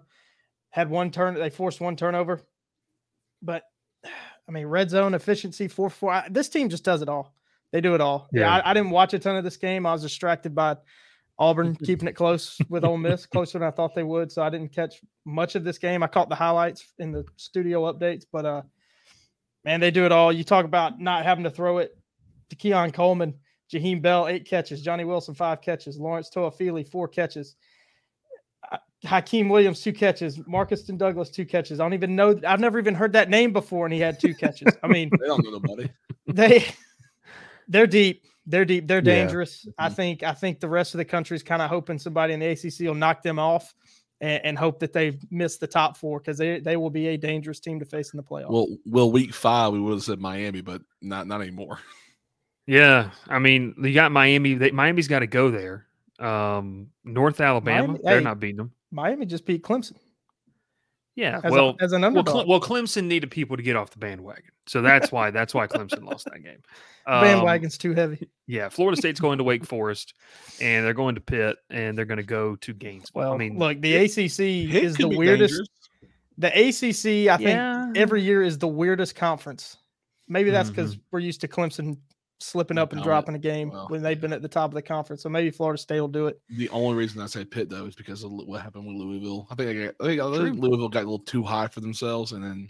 [0.70, 2.42] Had one turn, they forced one turnover,
[3.42, 3.62] but
[4.04, 6.12] I mean, red zone efficiency, four four.
[6.12, 7.35] I, this team just does it all.
[7.72, 8.28] They do it all.
[8.33, 8.57] Yeah, Yeah.
[8.57, 9.85] I, I didn't watch a ton of this game.
[9.87, 10.76] I was distracted by
[11.38, 14.33] Auburn keeping it close with Ole Miss, closer than I thought they would.
[14.33, 16.03] So I didn't catch much of this game.
[16.03, 18.62] I caught the highlights in the studio updates, but uh,
[19.64, 20.33] man, they do it all.
[20.33, 21.96] You talk about not having to throw it
[22.51, 23.35] to Keon Coleman,
[23.72, 27.57] Jaheim Bell, eight catches, Johnny Wilson, five catches, Lawrence Toafili, four catches.
[28.72, 30.38] Uh, Hykeem Williams, two catches.
[30.38, 31.79] Markeston Douglas, two catches.
[31.79, 32.40] I don't even know.
[32.46, 34.74] I've never even heard that name before, and he had two catches.
[34.83, 35.88] I mean, They don't know nobody.
[36.27, 36.66] they
[37.68, 38.24] they're deep.
[38.48, 38.88] They're deep.
[38.88, 39.02] They're Yeah.
[39.26, 39.68] dangerous.
[39.78, 40.22] I think.
[40.22, 42.87] I think the rest of the country is kind of hoping somebody in the ACC
[42.87, 43.74] will knock them off,
[44.20, 47.16] and, and hope that they miss the top four because they they will be a
[47.16, 48.50] dangerous team to face in the playoffs.
[48.50, 51.78] Well, well, week five we would have said Miami, but not not anymore.
[52.66, 54.54] Yeah, I mean, you got Miami.
[54.54, 55.87] They, Miami's got to go there.
[56.18, 58.72] Um, North Alabama, Miami- they're hey, not beating them.
[58.90, 59.94] Miami just beat Clemson
[61.18, 62.26] Yeah, as, well, a, as an well, underdog.
[62.33, 65.66] Cle- well, Clemson needed people to get off the bandwagon, so that's why that's why
[65.66, 66.62] Clemson lost that game.
[67.07, 68.28] Um, Bandwagon's too heavy.
[68.46, 70.14] Yeah, Florida State's going to Wake Forest,
[70.61, 73.20] and they're going to Pitt, and they're going to go to Gainesville.
[73.22, 74.37] Well, I mean, look, the ACC
[74.70, 75.54] Pitt is the weirdest.
[75.54, 75.68] dangerous.
[76.38, 79.76] The ACC, I think, yeah, every year is the weirdest conference.
[80.28, 81.02] Maybe that's because Mm-hmm.
[81.11, 81.96] we're used to Clemson
[82.40, 83.05] slipping up and Dominant.
[83.05, 85.22] dropping a game Well, when they've been at the top of the conference.
[85.22, 86.40] So maybe Florida State will do it.
[86.51, 89.46] The only reason I say Pitt though is because of what happened with Louisville.
[89.51, 91.81] I think I, got, I think, I think Louisville got a little too high for
[91.81, 92.68] themselves, and then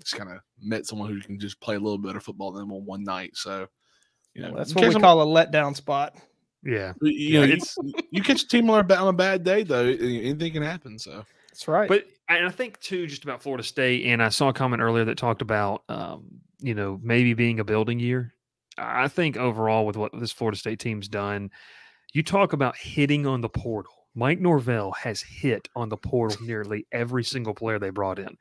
[0.00, 2.72] just kind of met someone who can just play a little better football than them
[2.72, 3.32] on one night.
[3.36, 3.66] So,
[4.34, 6.16] you know, That's what we I'm- call a letdown spot.
[6.64, 6.92] yeah.
[7.02, 7.76] You Yeah, know, you, it's-
[8.10, 10.98] you catch a team on a, ba- on a bad day though, anything can happen.
[10.98, 11.88] So, That's right.
[11.88, 15.04] But and I think too, just about Florida State, and I saw a comment earlier
[15.06, 18.32] that talked about, um, you know, maybe being a building year.
[18.80, 21.50] I think overall, with what this Florida State team's done,
[22.12, 23.92] you talk about hitting on the portal.
[24.14, 28.36] Mike Norvell has hit on the portal nearly every single player they brought in.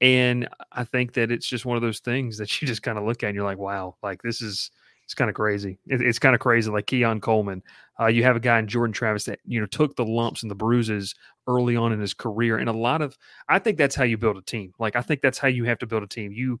[0.00, 3.04] And I think that it's just one of those things that you just kind of
[3.04, 4.70] look at and you're like, wow, like this is
[5.04, 5.78] it's kind of crazy.
[5.86, 6.70] It, it's kind of crazy.
[6.70, 7.62] Like Keon Coleman,
[8.00, 10.50] uh, you have a guy in Jordan Travis that you know took the lumps and
[10.50, 11.14] the bruises
[11.46, 13.16] early on in his career, and a lot of
[13.48, 14.72] I think that's how you build a team.
[14.78, 16.32] Like I think that's how you have to build a team.
[16.32, 16.58] You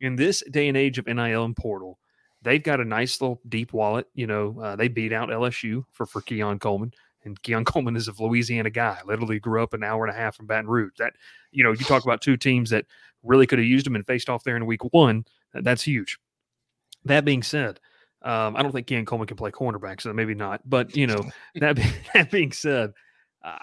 [0.00, 1.98] in this day and age of NIL and portal,
[2.44, 4.06] they've got a nice little deep wallet.
[4.14, 6.92] You know, uh, they beat out LSU for for Keon Coleman.
[7.24, 8.98] And Keon Coleman is a Louisiana guy.
[9.04, 10.92] Literally grew up an hour and a half from Baton Rouge.
[10.98, 11.14] That
[11.50, 12.86] you know, you talk about two teams that
[13.22, 15.24] really could have used him and faced off there in week one.
[15.52, 16.18] That's huge.
[17.04, 17.80] That being said,
[18.22, 20.62] um, I don't think Keon Coleman can play cornerback, so maybe not.
[20.64, 21.24] But you know,
[21.56, 22.92] that be, that being said,
[23.42, 23.58] uh,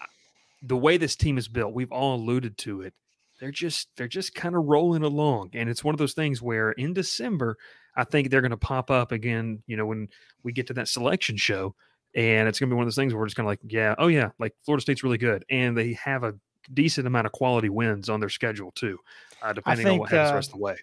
[0.62, 2.94] the way this team is built, we've all alluded to it.
[3.40, 6.72] They're just they're just kind of rolling along, and it's one of those things where
[6.72, 7.58] in December,
[7.96, 9.62] I think they're going to pop up again.
[9.68, 10.08] You know, when
[10.44, 11.76] we get to that selection show,
[12.16, 13.60] and it's going to be one of those things where we're just kind of like,
[13.68, 16.34] yeah, oh yeah, like Florida State's really good, and they have a
[16.74, 18.98] decent amount of quality wins on their schedule too,
[19.42, 20.76] uh, depending on what think, happens the uh, rest of the way.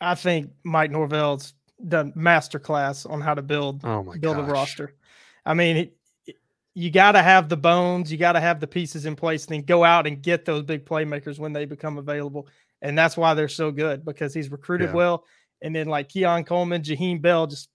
[0.00, 1.54] I think Mike Norvell's
[1.88, 4.48] done master class on how to build Oh build gosh.
[4.48, 4.94] a roster.
[5.46, 6.36] I mean, it, it-
[6.76, 9.54] you got to have the bones, you got to have the pieces in place, and
[9.54, 12.48] then go out and get those big playmakers when they become available.
[12.82, 14.94] And that's why they're so good because he's recruited Yeah.
[14.96, 15.24] well.
[15.64, 17.68] And then like Keon Coleman, Jaheim Bell, just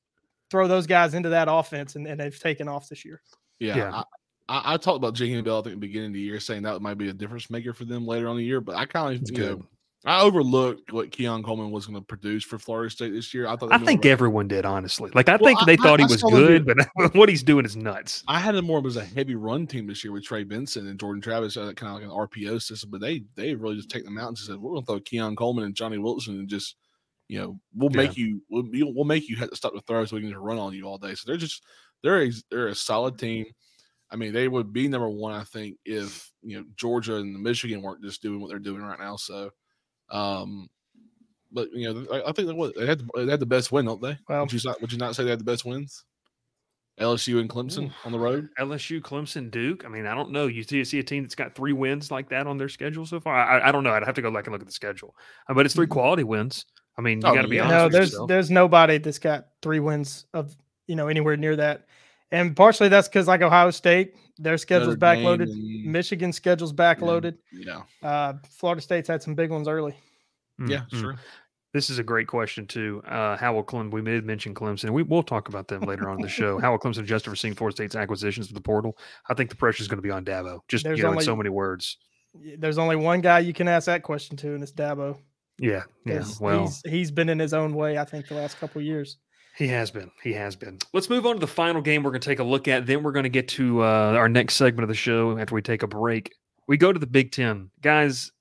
[0.49, 3.21] throw those guys into that offense, and, and they've taken off this year.
[3.59, 3.75] yeah.
[3.77, 3.91] Yeah.
[3.91, 4.03] I,
[4.47, 6.63] I, I talked about Jaheim Bell I think at the beginning of the year, saying
[6.63, 8.61] that might be a difference maker for them later on the year.
[8.61, 9.59] But I kind of, you good.
[9.59, 9.65] know,
[10.05, 13.47] I overlooked what Keon Coleman was going to produce for Florida State this year.
[13.47, 15.11] I thought I think were- everyone did, honestly.
[15.13, 17.13] Like I Well, think I- they I- thought he I was saw them good, but
[17.15, 18.23] what he's doing is nuts.
[18.27, 20.99] I had it more as a heavy run team this year with Trey Benson and
[20.99, 22.09] Jordan Travis, uh, kind of like an
[22.45, 22.89] RPO system.
[22.91, 24.99] But they they really just take them out and just said, "We're going to throw
[25.01, 26.75] Keon Coleman and Johnny Wilson and just,
[27.29, 30.15] you know, we'll make you we'll, we'll make you have to stop the throw so
[30.15, 31.63] we can just run on you all day." So they're just
[32.03, 33.45] they're a, they're a solid team.
[34.11, 37.81] I mean, they would be number one, I think, if you know Georgia and Michigan
[37.81, 39.15] weren't just doing what they're doing right now.
[39.15, 39.51] So,
[40.09, 40.67] um,
[41.51, 43.85] but you know, I, I think they, they had the, they had the best win,
[43.85, 44.17] don't they?
[44.27, 46.03] Well- would you not would you not say they had the best wins?
[46.99, 48.49] LSU and Clemson on the road.
[48.59, 49.85] LSU, Clemson, Duke.
[49.85, 50.47] I mean, I don't know.
[50.47, 53.21] You see, see a team that's got three wins like that on their schedule so
[53.21, 53.35] far.
[53.35, 53.91] I, I don't know.
[53.91, 55.15] I'd have to go back and look at the schedule,
[55.47, 56.65] Uh, but it's three quality wins.
[56.99, 57.63] I mean, you Oh, got to be yeah.
[57.63, 57.77] honest.
[57.77, 58.27] No, with there's yourself.
[58.27, 60.53] there's nobody that's got three wins of
[60.87, 61.85] you know anywhere near that,
[62.31, 65.43] and partially that's because like Ohio State, Their schedule's Notre Dame backloaded.
[65.51, 67.37] and- Michigan schedule's backloaded.
[67.53, 69.95] Yeah, Uh, Florida State's had some big ones early.
[70.59, 70.99] Mm, yeah, mm.
[70.99, 71.15] sure.
[71.71, 73.01] This is a great question too.
[73.07, 73.91] Uh, how will Clemson?
[73.91, 74.89] We did mention Clemson.
[74.89, 76.57] We will talk about them later on in the show.
[76.59, 78.97] How will Clemson adjust to seeing Florida State's acquisitions of the portal?
[79.29, 80.61] I think the pressure is going to be on Dabo.
[80.67, 81.97] Just There's you know, in so many words.
[82.57, 85.17] There's only one guy you can ask that question to, and it's Dabo.
[85.59, 86.23] Yeah, yeah.
[86.39, 89.17] Well, he's, he's been in his own way, I think, the last couple of years.
[89.57, 90.09] He has been.
[90.23, 90.79] He has been.
[90.93, 92.85] Let's move on to the final game we're going to take a look at.
[92.85, 95.61] Then we're going to get to uh, our next segment of the show after we
[95.61, 96.31] take a break.
[96.67, 97.69] We go to the Big Ten.
[97.81, 98.31] Guys,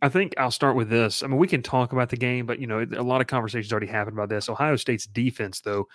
[0.00, 1.22] I think I'll start with this.
[1.22, 3.70] I mean, we can talk about the game, but, you know, a lot of conversations
[3.70, 4.48] already happened about this.
[4.48, 5.86] Ohio State's defense, though,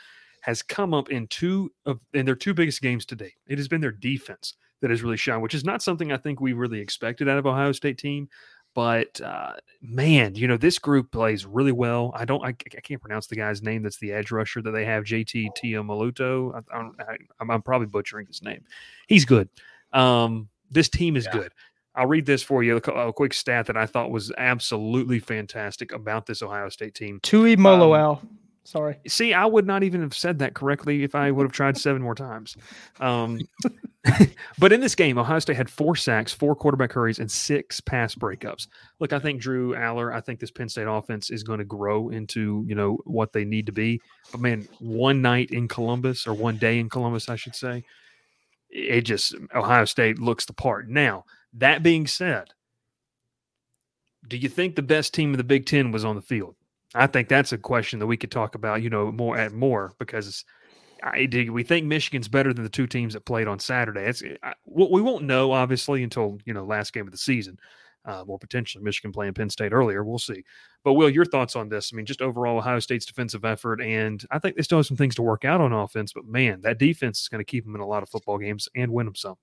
[0.41, 3.33] has come up in two of in their two biggest games today.
[3.47, 6.39] It has been their defense that has really shined, which is not something I think
[6.39, 8.29] we really expected out of Ohio State team.
[8.75, 12.11] But uh, man, you know this group plays really well.
[12.13, 13.81] I don't, I, I can't pronounce the guy's name.
[13.81, 16.53] That's the edge rusher that they have, JT Tiamaluto.
[16.53, 18.63] I, I, don't- I, I'm, I'm probably butchering his name.
[19.07, 19.49] He's good.
[19.93, 21.31] Um, this team is Yeah.
[21.39, 21.51] good.
[21.97, 22.75] I'll read this for you.
[22.75, 27.21] A, quick stat that I thought was absolutely fantastic about this Ohio State team.
[27.23, 28.21] Tui Moloal.
[28.65, 28.97] Sorry.
[29.07, 32.01] See, I would not even have said that correctly if I would have tried seven
[32.01, 32.57] more times.
[32.99, 33.39] Um,
[34.59, 38.15] but in this game, Ohio State had four sacks, four quarterback hurries, and six pass
[38.15, 38.67] breakups.
[38.99, 42.09] Look, I think Drew Allar, I think this Penn State offense is going to grow
[42.09, 44.01] into you know what they need to be.
[44.31, 47.83] But man, one night in Columbus or one day in Columbus, I should say,
[48.71, 50.89] it just Ohio State looks the part.
[50.89, 52.49] Now that being said,
[54.27, 56.55] do you think the best team in the Big Ten was on the field?
[56.95, 59.93] I think that's a question that we could talk about, you know, more at more
[59.99, 60.45] because
[61.03, 64.01] I do we think Michigan's better than the two teams that played on Saturday.
[64.01, 67.59] It's I, we won't know obviously until you know last game of the season,
[68.05, 70.03] uh, or potentially Michigan playing Penn State earlier.
[70.03, 70.43] We'll see.
[70.83, 71.91] But Will, your thoughts on this?
[71.91, 74.97] I mean, just overall Ohio State's defensive effort, and I think they still have some
[74.97, 76.13] things to work out on offense.
[76.13, 78.69] But man, that defense is going to keep them in a lot of football games
[78.75, 79.35] and win them some.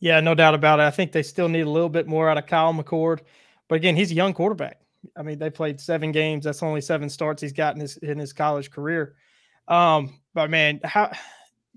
[0.00, 0.84] Yeah, no doubt about it.
[0.84, 3.20] I think they still need a little bit more out of Kyle McCord.
[3.68, 4.80] But again, he's a young quarterback.
[5.16, 6.44] I mean, they played seven games.
[6.44, 9.14] That's only seven starts he's got in his in his college career.
[9.68, 11.12] Um, but man, how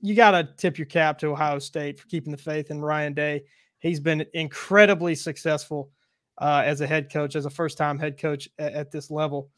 [0.01, 3.43] you gotta tip your cap to Ohio State for keeping the faith in Ryan Day.
[3.79, 5.91] He's been incredibly successful
[6.37, 9.49] uh, as a head coach, as a first time head coach at, at this level,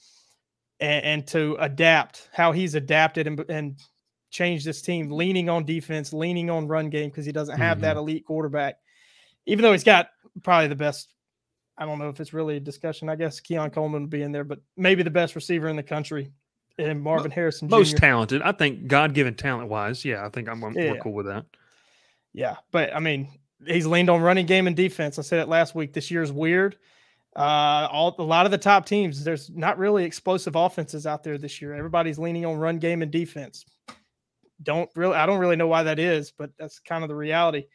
[0.80, 3.78] and, and to adapt how he's adapted and, and
[4.32, 7.95] changed this team, leaning on defense, leaning on run game because he doesn't have that
[7.95, 8.76] elite quarterback.
[9.45, 10.08] Even though he's got
[10.41, 11.12] probably the best,
[11.77, 13.09] I don't know if it's really a discussion.
[13.09, 15.83] I guess Keon Coleman would be in there, but maybe the best receiver in the
[15.83, 16.31] country,
[16.77, 17.75] and Marvin Harrison Jr.
[17.75, 20.05] Most talented, I think, God given talent wise.
[20.05, 20.99] Yeah, I think I'm, I'm we're Yeah.
[21.01, 21.45] cool with that.
[22.33, 23.27] Yeah, but I mean,
[23.65, 25.17] he's leaned on running game and defense.
[25.19, 25.93] I said it last week.
[25.93, 26.77] This year's weird.
[27.36, 31.38] Uh, all a lot of the top teams, there's not really explosive offenses out there
[31.39, 31.73] this year.
[31.73, 33.65] Everybody's leaning on run game and defense.
[34.62, 37.65] Don't really, I don't really know why that is, but that's kind of the reality.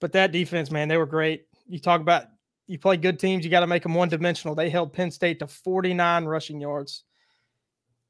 [0.00, 1.46] But that defense, man, they were great.
[1.66, 2.26] You talk about
[2.66, 4.54] you play good teams, you got to make them one dimensional.
[4.54, 7.04] They held Penn State to 49 rushing yards.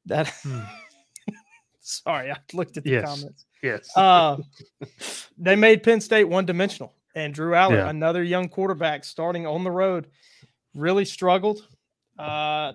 [0.07, 0.61] That, Hmm.
[1.81, 3.05] sorry, I looked at the Yes.
[3.05, 3.97] comments Yes.
[3.97, 4.37] uh,
[5.39, 6.95] they made Penn State one dimensional.
[7.15, 7.89] And Drew Allar, Yeah.
[7.89, 10.09] another young quarterback starting on the road,
[10.75, 11.67] really struggled.
[12.19, 12.75] Uh,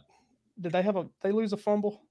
[0.60, 2.02] did they have a they lose a fumble?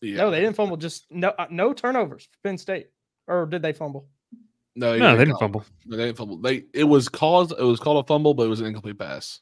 [0.00, 0.16] Yeah.
[0.18, 0.76] No, they didn't fumble.
[0.76, 2.88] Just no uh, no turnovers for Penn State.
[3.26, 4.08] Or did they fumble?
[4.76, 5.64] No, no, they didn't call- fumble.
[5.86, 6.36] No, they didn't fumble.
[6.38, 9.40] They it was caused it was called a fumble, but it was an incomplete pass.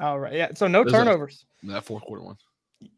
[0.00, 0.32] All right.
[0.32, 0.48] Yeah.
[0.54, 1.44] So no There's a- turnovers.
[1.64, 2.36] That fourth quarter one.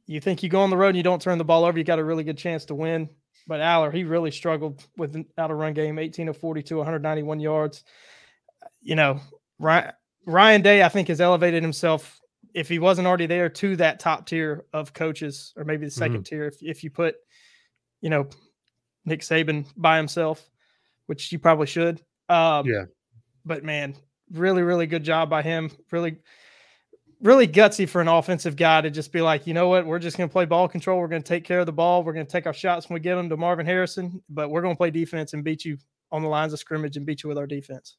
[0.07, 1.85] You think you go on the road and you don't turn the ball over, you
[1.85, 3.09] got a really good chance to win.
[3.49, 7.41] But Allar, he really struggled with an out of run game, 18 of 42, 191
[7.41, 7.83] yards.
[8.81, 9.21] You know,
[9.59, 9.93] Ryan,
[10.27, 12.21] Ryan Day, I think, has elevated himself,
[12.55, 16.09] if he wasn't already there, to that top tier of coaches, or maybe the 2nd
[16.09, 16.23] mm-hmm.
[16.23, 16.45] tier.
[16.47, 17.17] If, if you put,
[18.01, 18.29] you know,
[19.05, 20.49] Nick Saban by himself,
[21.07, 22.03] which you probably should.
[22.29, 22.85] Um, Yeah.
[23.45, 23.97] But man,
[24.33, 25.71] really, really good job by him.
[25.91, 26.19] Really,
[27.21, 30.17] really gutsy for an offensive guy to just be like, you know what, we're just
[30.17, 30.99] going to play ball control.
[31.01, 32.03] We're going to take care of the ball.
[32.03, 34.63] We're going to take our shots when we get them to Marvin Harrison, but we're
[34.63, 35.79] going to play defense and beat you
[36.11, 37.97] on the lines of scrimmage and beat you with our defense.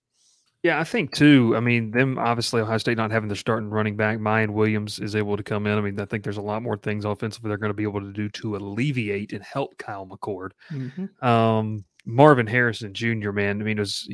[0.64, 1.54] Yeah, I think too.
[1.58, 5.14] I mean, them obviously Ohio State not having their starting running back, Miyan Williams is
[5.14, 5.78] able to come in.
[5.78, 8.00] I mean, I think there's a lot more things offensively they're going to be able
[8.00, 10.52] to do to alleviate and help Kyle McCord.
[11.22, 13.32] Um, Marvin Harrison Jr.
[13.32, 14.08] Man, I mean, it was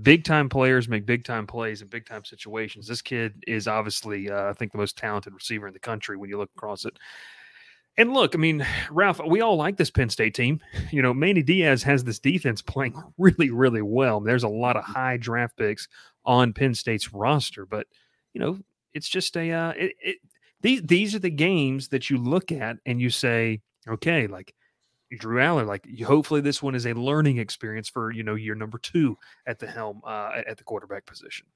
[0.00, 2.86] big time players make big time plays in big time situations.
[2.86, 6.30] This kid is obviously, uh, I think, the most talented receiver in the country when
[6.30, 6.98] you look across it.
[7.98, 10.60] And look, I mean, Ralph, we all like this Penn State team.
[10.90, 14.20] You know, Manny Diaz has this defense playing really, really well.
[14.20, 15.88] There's a lot of high draft picks
[16.24, 17.86] on Penn State's roster, but
[18.32, 18.58] you know,
[18.94, 20.16] it's just a uh, it, it,
[20.62, 24.54] these these are the games that you look at and you say, okay, like
[25.18, 28.78] Drew Allar, like hopefully this one is a learning experience for you know year number
[28.78, 31.46] two at the helm uh, at- the quarterback position.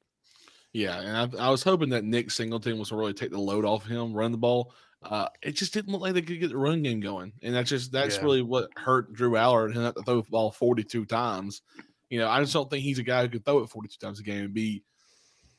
[0.72, 3.64] Yeah, and I, I was hoping that Nick Singleton was to really take the load
[3.64, 4.74] off him, run the ball.
[5.02, 7.70] Uh, it just didn't look like they could get the run game going, and that's
[7.70, 8.22] just that's Yeah.
[8.22, 11.62] really what hurt Drew Allar and him have to throw the ball forty two times.
[12.10, 13.98] You know, I just don't think he's a guy who could throw it forty two
[14.04, 14.82] times a game and be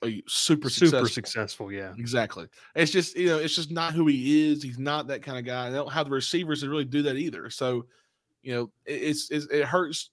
[0.03, 1.07] a super Super successful.
[1.07, 1.93] successful, yeah.
[1.97, 2.47] Exactly.
[2.75, 4.61] It's just you know, it's just not who he is.
[4.61, 5.69] He's not that kind of guy.
[5.69, 7.49] They don't have the receivers to really do that either.
[7.49, 7.85] So,
[8.43, 10.09] you know, it's, it's it hurts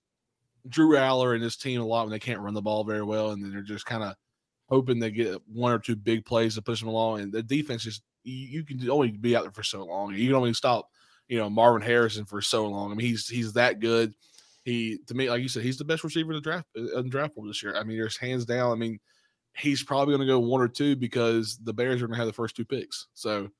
[0.69, 3.33] Drew Allar and his team a lot when they can't run the ball very well,
[3.33, 4.15] and then they're just kind of
[4.69, 7.21] hoping they get one or two big plays to push them along.
[7.21, 10.15] And the defense is you, you can only be out there for so long.
[10.15, 10.91] You can only stop,
[11.29, 12.91] you know, Marvin Harrison for so long.
[12.91, 14.15] I mean, he's he's that good.
[14.65, 17.05] He to me, like you said, he's the best receiver in the draft uh, in
[17.05, 17.77] the draft pool this year.
[17.77, 18.73] I mean, there's hands down.
[18.73, 18.99] I mean,
[19.57, 22.27] he's probably going to go one or two because the Bears are going to have
[22.27, 23.07] the first two picks.
[23.15, 23.51] So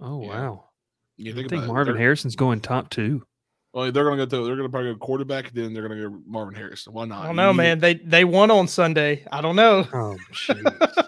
[0.00, 0.28] Oh Yeah.
[0.28, 0.64] wow.
[1.16, 3.24] you I think, think about it, Marvin they're- Harrison's going top two.
[3.74, 4.38] Well, they're going to go.
[4.40, 5.52] To, they're going to probably go quarterback.
[5.52, 6.94] Then they're going to go Marvin Harrison.
[6.94, 7.22] Why not?
[7.22, 7.78] I don't know, You- man.
[7.78, 9.24] They they won on Sunday.
[9.30, 9.86] I don't know.
[9.92, 11.07] Oh, jeez.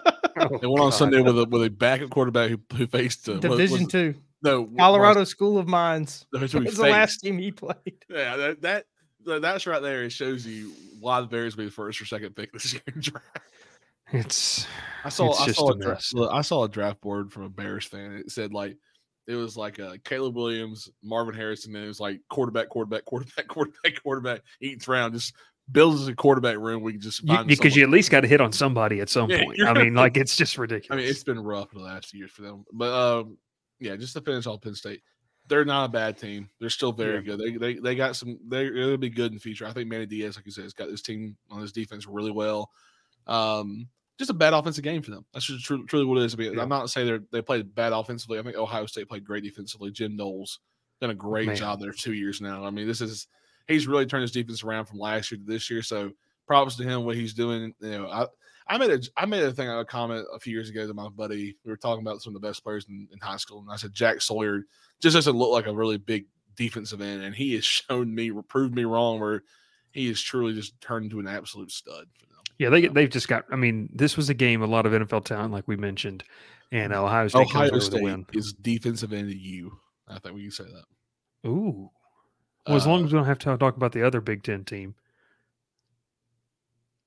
[0.53, 0.97] Oh, They went on God.
[0.97, 4.65] Sunday with a with a backup quarterback who, who faced uh, Division was- two, No,
[4.77, 6.25] Colorado School of Mines.
[6.33, 7.75] That's was the last team he played.
[8.09, 8.85] Yeah, that, that
[9.25, 10.03] that- that's right there.
[10.03, 12.81] It shows you why the Bears will be the first or second pick this year.
[12.87, 13.25] in draft.
[14.13, 14.67] It's
[15.05, 16.13] I saw It's I saw a a dra- mess.
[16.13, 18.11] look, I saw a draft board from a Bears fan.
[18.13, 18.77] It said like
[19.27, 23.47] it was like uh, Caleb Williams, Marvin Harrison, and it was like quarterback, quarterback, quarterback,
[23.47, 24.41] quarterback, quarterback.
[24.59, 25.33] Each round just
[25.71, 26.81] builds a quarterback room.
[26.83, 29.29] We can just you, because you at least got to hit on somebody at some
[29.29, 29.61] Yeah, point.
[29.61, 30.91] I mean, like it's just ridiculous.
[30.91, 32.65] I mean, it's been rough the last few years for them.
[32.73, 33.37] But um,
[33.79, 35.01] yeah, just to finish off Penn State,
[35.47, 36.49] they're not a bad team.
[36.59, 37.35] They're still very Yeah.
[37.35, 37.39] good.
[37.39, 38.39] They, they they got some.
[38.47, 39.65] They're going to be good in the future.
[39.65, 42.31] I think Manny Diaz, like you said, has got this team on his defense really
[42.31, 42.69] well.
[43.27, 43.87] Um,
[44.19, 45.25] just a bad offensive game for them.
[45.33, 46.33] That's just tru- truly what it is.
[46.35, 46.61] I mean, Yeah.
[46.61, 48.37] I'm not saying they they played bad offensively.
[48.39, 49.91] I think Ohio State played great defensively.
[49.91, 50.59] Jim Knowles
[50.99, 51.55] done a great Man.
[51.55, 52.63] job there two years now.
[52.63, 53.27] I mean, this is
[53.67, 55.81] he's really turned his defense around from last year to this year.
[55.81, 56.11] So
[56.47, 57.73] props to him what he's doing.
[57.79, 58.27] You know, I
[58.67, 61.09] I made a I made a thing a comment a few years ago to my
[61.09, 61.55] buddy.
[61.65, 63.75] We were talking about some of the best players in, in high school, and I
[63.75, 64.65] said Jack Sawyer
[65.01, 68.75] just doesn't look like a really big defensive end, and he has shown me proved
[68.75, 69.43] me wrong where
[69.91, 72.43] he has truly just turned into an absolute stud for them.
[72.59, 73.45] yeah, they they've just got.
[73.51, 76.23] I mean, this was a game a lot of NFL talent, like we mentioned,
[76.71, 78.25] and Ohio State Ohio comes State a win.
[78.33, 79.71] is defensive end of you.
[80.07, 81.49] I think we can say that.
[81.49, 81.89] Ooh.
[82.67, 84.63] Well, as long Uh, as we don't have to talk about the other Big Ten
[84.63, 84.95] team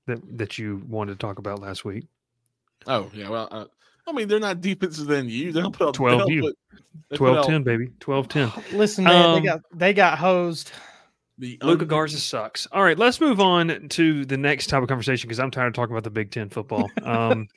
[0.07, 2.07] that that you wanted to talk about last week.
[2.87, 3.65] Oh yeah, well, uh,
[4.07, 5.53] I mean they're not defensive than you.
[5.53, 6.41] They'll put up 12 you.
[6.43, 6.59] put-
[7.11, 7.91] they put 12 out 10, baby.
[8.01, 8.53] 12 10.
[8.73, 10.73] Listen, man, Um, they got they got hosed.
[11.39, 12.67] The Luca un- Garza sucks.
[12.71, 15.75] All right, let's move on to the next type of conversation because I'm tired of
[15.75, 16.91] talking about the Big Ten football.
[17.03, 17.49] Um,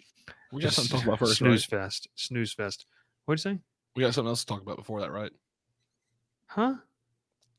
[0.52, 1.82] We got just something to talk about first, snooze right?
[1.82, 2.08] fest.
[2.16, 2.86] Snooze fest.
[3.26, 3.60] What'd you say?
[3.96, 5.32] We got something else to talk about before that, right?
[6.48, 6.76] Huh?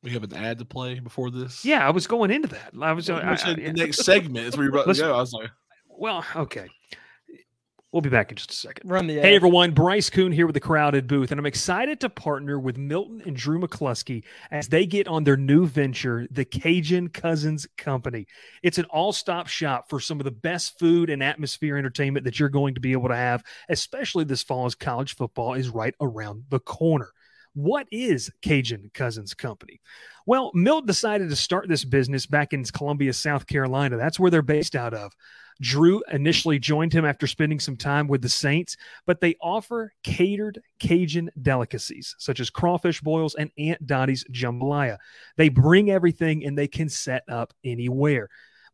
[0.03, 1.65] We have an ad to play before this.
[1.65, 2.73] Yeah, I was going into that.
[2.81, 3.09] I was.
[3.09, 5.15] Well, I- I- said I- the next segment is where you're about to Let's- go.
[5.15, 5.51] I was like,
[5.89, 6.69] well, okay.
[7.91, 8.91] We'll be back in just a second.
[8.91, 9.33] Run the Hey ad.
[9.33, 13.23] everyone, Bryce Koon here with the Crowded Booth, and I'm excited to partner with Milton
[13.25, 18.27] and Drew McCluskey as they get on their new venture, the Cajun Cousins Company.
[18.63, 22.51] It's an all-stop shop for some of the best food and atmosphere entertainment that you're
[22.51, 26.45] going to be able to have, especially this fall as college football is right around
[26.51, 27.09] the corner.
[27.55, 29.81] What is Cajun Cousins Company?
[30.27, 33.97] Well, Milt decided to start this business back in Columbia, South Carolina.
[33.97, 35.13] That's where they're based out of.
[35.61, 40.61] Drew initially joined him after spending some time with the Saints, but they offer catered
[40.79, 44.99] Cajun delicacies such as crawfish boils and Aunt Dottie's jambalaya.
[45.37, 48.29] They bring everything and they can set up anywhere.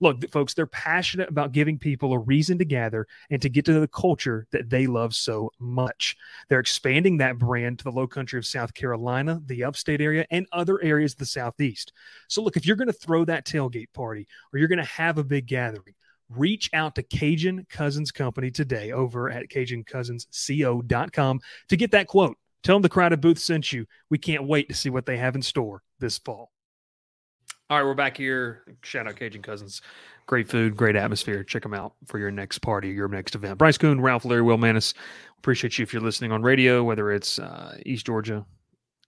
[0.04, 3.80] Look, folks, they're passionate about giving people a reason to gather and to get to
[3.80, 6.14] the culture that they love so much.
[6.50, 10.46] They're expanding that brand to the low country of South Carolina, the upstate area, and
[10.52, 11.94] other areas of the Southeast.
[12.28, 15.16] So, look, if you're going to throw that tailgate party or you're going to have
[15.16, 15.94] a big gathering,
[16.28, 22.36] reach out to Cajun Cousins Company today over at CajunCousinsCO.com to get that quote.
[22.62, 23.86] Tell them the crowded booth sent you.
[24.11, 26.50] We can't wait to see what they have in store this fall.
[27.70, 28.62] All right, we're back here.
[28.82, 29.80] Shout out Cajun Cousins.
[30.26, 31.42] Great food, great atmosphere.
[31.42, 33.56] Check them out for your next party, your next event.
[33.56, 34.92] Bryce Koon, Ralph, Larry, Will Mantis.
[35.38, 38.44] Appreciate you if you're listening on radio, whether it's uh, East Georgia,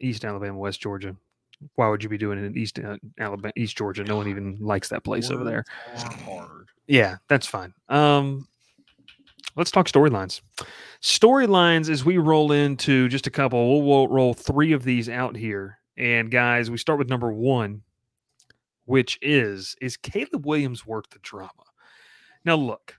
[0.00, 1.14] East Alabama, West Georgia.
[1.74, 4.04] Why would you be doing it in East uh, Alabama, East Georgia?
[4.04, 5.64] No one even likes that place over there.
[5.94, 6.68] hard.
[6.86, 7.74] Yeah, that's fine.
[7.90, 8.48] Um,
[9.54, 10.40] let's talk storylines.
[11.02, 13.82] Storylines as we roll into just a couple.
[13.82, 15.78] We'll, we'll roll three of these out here.
[15.98, 17.82] And guys, we start with number one,
[18.86, 21.52] which is is Caleb Williams worth the drama?
[22.44, 22.96] Now look,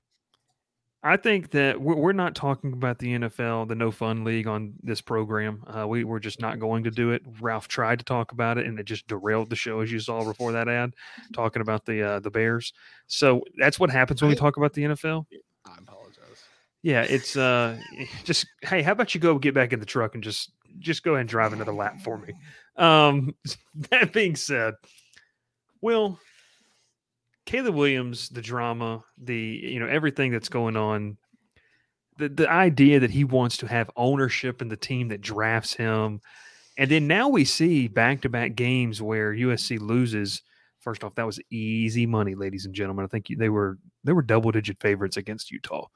[1.03, 4.99] I think that we're, not talking about the NFL, the No Fun League on this
[4.99, 5.63] program.
[5.67, 7.21] Uh, we we're just not going to do it.
[7.39, 10.23] Ralph tried to talk about it, and it just derailed the show, as you saw
[10.23, 10.93] before that ad,
[11.33, 12.73] talking about the uh, the Bears.
[13.05, 15.25] So that's what happens when we talk about the NFL.
[15.65, 16.43] I apologize.
[16.81, 17.77] Yeah, it's uh,
[18.23, 21.11] just hey, how about you go get back in the truck and just just go
[21.11, 22.33] ahead and drive another lap for me.
[22.75, 23.35] Um,
[23.91, 24.73] that being said,
[25.81, 26.19] Will
[27.45, 31.17] Caleb Williams, the drama, the you know everything that's going on,
[32.17, 36.19] the the idea that he wants to have ownership in the team that drafts him,
[36.77, 40.41] and then now we see back to back games where USC loses.
[40.79, 43.03] First off, that was easy money, ladies and gentlemen.
[43.05, 45.87] I think they were they were double digit favorites against Utah,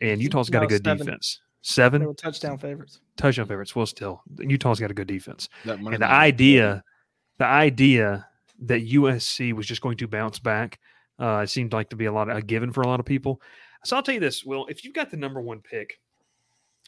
[0.00, 1.06] and Utah's got No, a good seven.
[1.06, 1.38] defense.
[1.40, 3.00] They Seven were touchdown favorites.
[3.16, 3.74] touchdown favorites.
[3.74, 6.14] Well, still Utah's got a good defense That money and the line.
[6.20, 6.84] idea
[7.38, 8.26] the idea
[8.66, 10.78] that USC was just going to bounce back
[11.18, 13.06] uh, it seemed like to be a lot of a given for a lot of
[13.06, 13.40] people.
[13.84, 16.00] So I'll tell you this, Will, if you've got the number one pick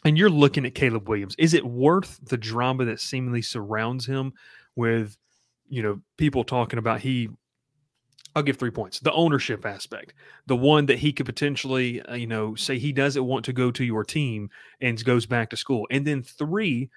[0.04, 4.32] and you're looking at Caleb Williams, is it worth the drama that seemingly surrounds him
[4.74, 5.16] with,
[5.68, 7.28] you know, people talking about he
[8.34, 9.00] I'll give three points.
[9.00, 10.12] The ownership aspect,
[10.46, 13.70] the one that he could potentially, uh, you know, say he doesn't want to go
[13.70, 14.50] to your team
[14.82, 15.86] and goes back to school.
[15.90, 16.90] And then three,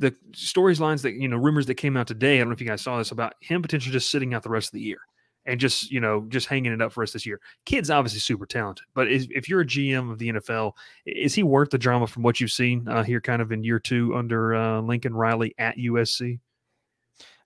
[0.00, 2.36] the stories lines that, you know, rumors that came out today.
[2.36, 4.48] I don't know if you guys saw this about him potentially just sitting out the
[4.48, 4.98] rest of the year
[5.44, 7.38] and just, you know, just hanging it up for us this year.
[7.66, 10.72] Kid's obviously super talented, but is, if you're a GM of the NFL,
[11.04, 13.78] is he worth the drama from what you've seen uh, here kind of in year
[13.78, 16.40] two under uh, Lincoln Riley at USC?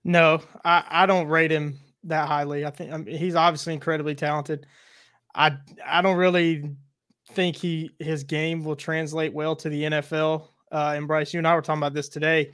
[0.05, 2.65] No, I, I don't rate him that highly.
[2.65, 4.65] I think I mean, he's obviously incredibly talented.
[5.33, 6.71] I I don't really
[7.31, 10.47] think he his game will translate well to the NFL.
[10.75, 12.51] Uh, and Bryce, you and I were talking about this today.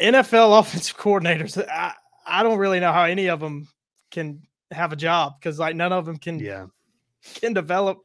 [0.00, 1.92] NFL offensive coordinators, I,
[2.24, 3.66] I don't really know how any of them
[4.12, 6.66] can have a job because like none of them can Yeah.
[7.34, 8.02] can develop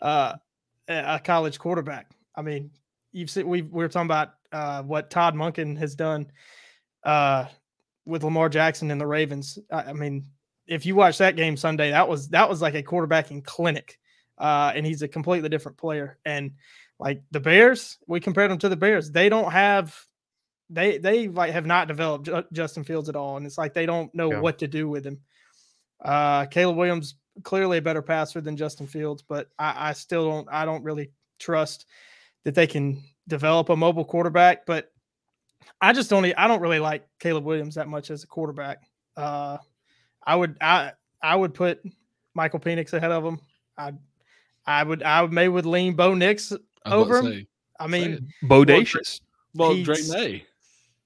[0.00, 0.34] uh,
[0.88, 2.10] a college quarterback.
[2.34, 2.70] I mean,
[3.12, 6.32] you've seen we we were talking about uh, what Todd Monken has done
[7.04, 7.44] uh,
[8.06, 9.58] with Lamar Jackson and the Ravens.
[9.70, 10.24] I, I mean,
[10.66, 13.98] if you watch that game Sunday, that was that was like a quarterbacking clinic,
[14.38, 16.18] uh, and he's a completely different player.
[16.24, 16.52] And
[17.00, 19.10] like the Bears, we compared them to the Bears.
[19.10, 19.96] They don't have
[20.68, 24.14] they they like have not developed Justin Fields at all, and it's like they don't
[24.14, 24.40] know Yeah.
[24.40, 25.20] what to do with him.
[26.04, 30.48] Uh, Caleb Williams clearly a better passer than Justin Fields, but I, I still don't
[30.50, 31.86] I don't really trust
[32.44, 34.66] that they can develop a mobile quarterback.
[34.66, 34.92] But
[35.80, 38.82] I just don't I don't really like Caleb Williams that much as a quarterback.
[39.16, 39.56] Uh,
[40.24, 40.92] I would I
[41.22, 41.82] I would put
[42.34, 43.40] Michael Penix ahead of him.
[43.76, 43.94] I
[44.66, 46.52] I would I would maybe would lean Bo Nix.
[46.84, 47.26] I over him?
[47.26, 47.46] say,
[47.78, 48.28] I mean.
[48.44, 49.20] Bodacious.
[49.54, 50.44] well, Drake he's- May.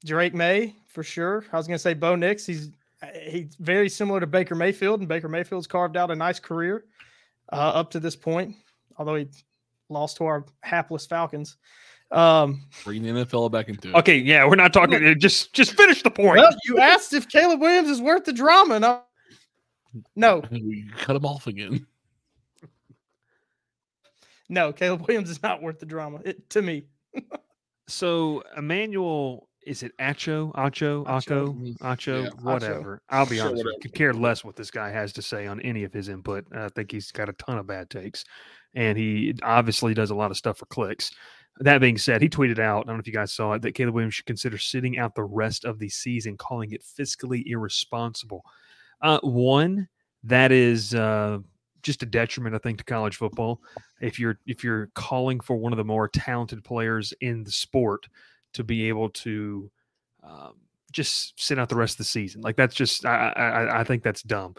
[0.05, 1.45] Drake Maye for sure.
[1.53, 2.45] I was going to say Bo Nix.
[2.45, 2.71] He's
[3.03, 6.85] uh, he's very similar to Baker Mayfield, and Baker Mayfield's carved out a nice career
[7.53, 8.55] uh, up to this point.
[8.99, 9.29] Although he
[9.89, 11.57] lost to our hapless Falcons.
[12.11, 13.95] Um, Bring the NFL back into it.
[13.97, 15.19] Okay, yeah, we're not talking.
[15.19, 16.39] Just, just finish the point.
[16.39, 19.01] well, you asked if Caleb Williams is worth the drama, and I,
[20.15, 21.87] no, We cut him off again.
[24.49, 26.21] No, Caleb Williams is not worth the drama.
[26.25, 26.85] It, to me,
[27.89, 31.77] So Emmanuel, is it Acho, Acho, Acho.
[31.79, 32.43] Acho, Yeah, Acho.
[32.43, 33.03] whatever?
[33.11, 35.61] I'll be honest, with you, could care less what this guy has to say on
[35.61, 36.47] any of his input.
[36.55, 38.25] I think he's got a ton of bad takes,
[38.75, 41.11] and he obviously does a lot of stuff for clicks.
[41.61, 43.75] That being said, he tweeted out, I don't know if you guys saw it, that
[43.75, 48.45] Caleb Williams should consider sitting out the rest of the season, calling it fiscally irresponsible.
[49.01, 49.89] Uh, one,
[50.25, 51.39] that is uh,
[51.85, 53.61] just a detriment, I think, to college football.
[54.01, 58.09] If you're if you're calling for one of the more talented players in the sport
[58.55, 59.71] to be able to
[60.25, 60.55] um,
[60.91, 64.03] just sit out the rest of the season, like that's just I, I I think
[64.03, 64.57] that's dumb.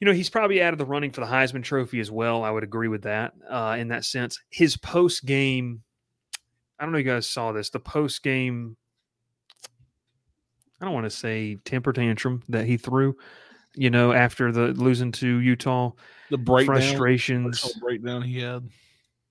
[0.00, 2.44] You know, he's probably out of the running for the Heisman Trophy as well.
[2.44, 4.40] I would agree with that uh, in that sense.
[4.48, 5.82] His post game,
[6.78, 7.70] I don't know if you guys saw this.
[7.70, 8.76] The post game,
[10.80, 13.16] I don't want to say temper tantrum that he threw.
[13.78, 15.92] You know, after the losing to Utah,
[16.30, 17.72] The breakdown, frustrations.
[17.80, 18.68] breakdown he had,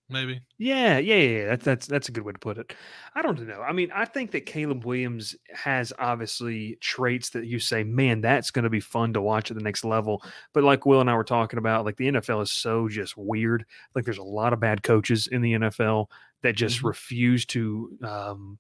[0.09, 0.39] maybe.
[0.57, 1.45] Yeah, yeah, yeah.
[1.47, 2.73] That's that's that's a good way to put it.
[3.13, 3.61] I don't know.
[3.61, 8.51] I mean, I think that Caleb Williams has obviously traits that you say, man, that's
[8.51, 10.23] going to be fun to watch at the next level.
[10.53, 13.65] But like Will and I were talking about, like the NFL is so just weird.
[13.95, 16.09] Like there's a lot of bad coaches in the NFL
[16.43, 16.85] that just Mhm.
[16.85, 18.59] refuse to um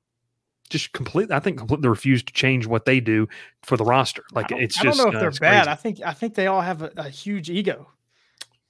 [0.69, 3.27] just completely I think completely refuse to change what they do
[3.63, 4.23] for the roster.
[4.33, 5.65] Like I don't, it's I don't know if uh, they're bad.
[5.65, 5.69] crazy.
[5.69, 7.87] I think I think they all have a, a huge ego.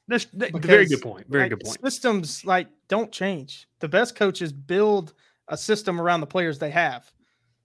[0.07, 1.27] That's that- very good point.
[1.27, 1.81] Very like, good point.
[1.81, 3.67] Systems like don't change.
[3.79, 5.13] The best coaches build
[5.47, 7.11] a system around the players they have,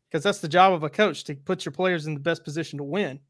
[0.09, 2.79] because that's the job of a coach to put your players in the best position
[2.79, 3.21] to win.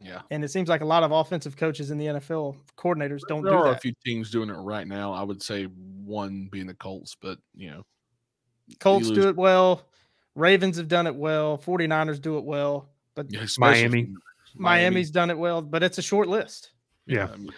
[0.00, 0.22] Yeah.
[0.30, 3.52] And it seems like a lot of offensive coaches in the NFL coordinators don't there
[3.52, 5.12] do are a few teams doing it right now.
[5.12, 7.86] I would say one being the Colts, but you know,
[8.80, 9.86] Colts lose- do it well.
[10.34, 11.58] Ravens have done it well.
[11.58, 12.88] 49ers do it well.
[13.14, 14.04] But yeah, especially Miami.
[14.04, 14.16] from
[14.56, 15.62] Miami's done it well.
[15.62, 16.70] But it's a short list.
[17.06, 17.28] Yeah.
[17.32, 17.50] I mean,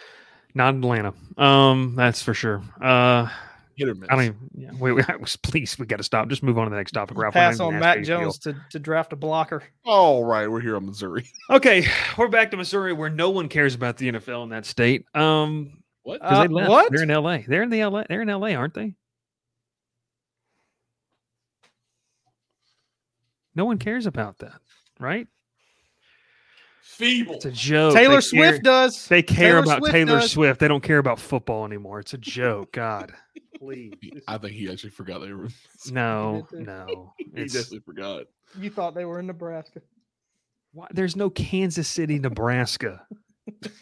[0.55, 1.15] Not Atlanta.
[1.39, 2.63] Um, that's for sure.
[2.83, 3.29] Uh,
[3.77, 4.09] hit or miss.
[4.11, 4.37] I don't.
[4.55, 5.07] Yeah, wait, wait,
[5.43, 6.29] please, we got to stop.
[6.29, 7.17] Just move on to the next topic.
[7.17, 7.35] Ralph.
[7.35, 8.21] We're not Pass on asked Mac how you feel.
[8.21, 9.63] Jones to, to draft a blocker.
[9.85, 11.31] All right, we're here on Missouri.
[11.51, 11.87] Okay,
[12.19, 15.07] we're back to Missouri, where no one cares about the NFL in that state.
[15.15, 16.21] Um, What?
[16.21, 16.71] Uh, they left.
[16.71, 16.93] what?
[16.93, 17.39] They're in LA.
[17.47, 18.03] They're in the LA.
[18.09, 18.95] They're in LA, aren't they?
[23.57, 24.61] No one cares about that,
[25.01, 25.27] right?
[26.83, 27.35] Feeble.
[27.35, 27.95] It's a joke.
[27.95, 29.09] Taylor They Swift care- does.
[29.09, 30.31] They care Taylor about Swift Taylor does.
[30.31, 30.61] Swift.
[30.61, 32.01] They don't care about football anymore.
[32.01, 32.73] It's a joke.
[32.73, 33.13] God,
[33.59, 33.93] please.
[34.29, 35.49] I think he actually forgot they were.
[35.91, 37.13] No, He did no.
[37.19, 38.25] he definitely forgot.
[38.59, 39.81] You thought they were in Nebraska.
[40.73, 43.07] why, there's no Kansas City, Nebraska.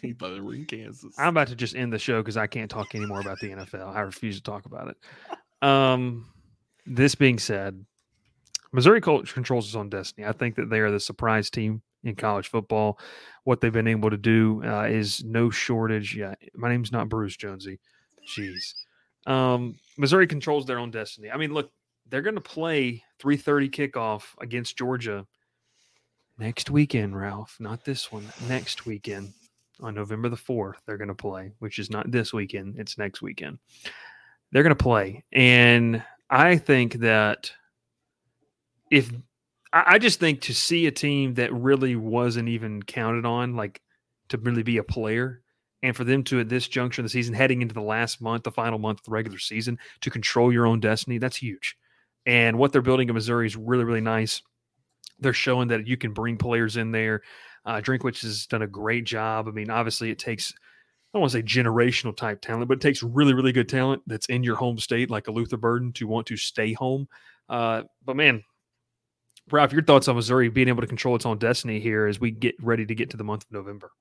[0.01, 1.15] He thought they were in Kansas.
[1.17, 3.95] I'm about to just end the show because I can't talk anymore about the NFL.
[3.95, 5.67] I refuse to talk about it.
[5.67, 6.27] Um,
[6.85, 7.83] this being said,
[8.75, 10.27] Missouri controls its own destiny.
[10.27, 12.99] I think that they are the surprise team in college football.
[13.45, 16.15] What they've been able to do uh, is no shortage.
[16.15, 17.79] Yeah, my name's not Bruce Jonesy.
[18.27, 18.73] Jeez.
[19.25, 21.31] Um, Missouri controls their own destiny.
[21.31, 21.71] I mean, look,
[22.09, 25.25] they're going to play 3:30 kickoff against Georgia
[26.37, 27.55] next weekend, Ralph.
[27.59, 28.25] Not this one.
[28.47, 29.33] Next weekend
[29.79, 33.21] on November the 4th, they're going to play, which is not this weekend, it's next
[33.21, 33.57] weekend.
[34.51, 35.23] They're going to play.
[35.31, 37.51] And I think that
[38.91, 39.11] if
[39.73, 43.81] I, just think to see a team that really wasn't even counted on, like
[44.29, 45.41] to really be a player,
[45.83, 48.43] and for them to at this juncture of the season, heading into the last month,
[48.43, 51.75] the final month of the regular season, to control your own destiny, that's huge.
[52.25, 54.41] And what they're building in Missouri is really, really nice.
[55.19, 57.21] They're showing that you can bring players in there.
[57.65, 59.47] Uh, Drinkwitz has done a great job.
[59.47, 60.53] I mean, obviously, it takes
[61.15, 64.01] I don't want to say generational type talent, but it takes really, really good talent
[64.05, 67.07] that's in your home state, like a Luther Burden, to want to stay home.
[67.47, 68.43] Uh, but man,
[69.51, 72.31] Ralph, your thoughts on Missouri being able to control its own destiny here as we
[72.31, 73.91] get ready to get to the month of November?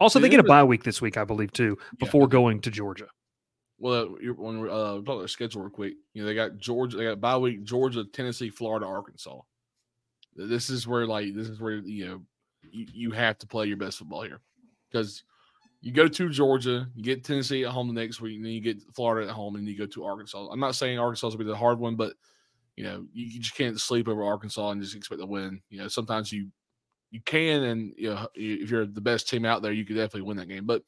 [0.00, 1.96] Also, they get a bye week this week, I believe, too, Yeah.
[1.98, 3.06] before going to Georgia.
[3.78, 6.96] Well, you're, when we're uh, talking their schedule real quick, you know they got Georgia,
[6.96, 9.40] they got bye week, Georgia, Tennessee, Florida, Arkansas.
[10.36, 12.22] This is where like this is where you know
[12.70, 14.40] you, you have to play your best football here
[14.90, 15.24] because
[15.80, 18.60] you go to Georgia, you get Tennessee at home the next week, and then you
[18.60, 20.48] get Florida at home, and you go to Arkansas.
[20.50, 22.14] I'm not saying Arkansas will be the hard one, but
[22.80, 25.60] you know you, you just can't sleep over Arkansas and just expect to win.
[25.68, 26.48] You know sometimes you
[27.10, 30.22] you can, and you know if you're the best team out there, you could definitely
[30.22, 30.82] win that game, but.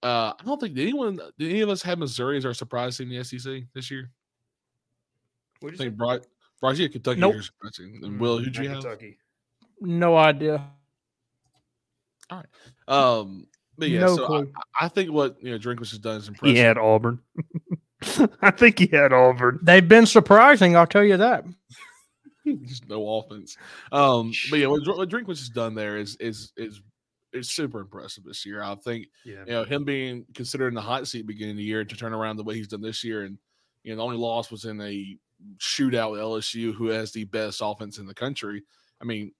[0.00, 2.96] Uh, I don't think did anyone did any of us have Missouri as our surprise
[2.96, 4.12] team in the SEC this year?
[5.66, 6.20] I think Bryce,
[6.60, 7.30] Bryce, you had Kentucky Nope.
[7.30, 8.00] as your surprise team.
[8.04, 8.82] And Will, who'd you have?
[8.82, 9.18] Kentucky.
[9.80, 10.70] No idea.
[12.30, 12.46] All right.
[12.86, 14.46] Um, but yeah, No so
[14.78, 14.84] I.
[14.84, 16.56] I think what you know Drinkwitz has done is impressive.
[16.56, 17.18] He had Auburn.
[18.42, 19.58] I think he had Auburn.
[19.62, 21.44] They've been surprising, I'll tell you that.
[22.64, 23.56] just no offense.
[23.92, 26.80] Um, but yeah, what, Dr- what Drinkwitz has done there is is is
[27.32, 28.62] is super impressive this year.
[28.62, 29.40] I think Yeah.
[29.46, 32.14] you know him being considered in the hot seat beginning of the year to turn
[32.14, 33.36] around the way he's done this year, and
[33.82, 35.18] you know the only loss was in a
[35.58, 38.62] shootout with LSU, who has the best offense in the country.
[39.00, 39.32] I mean,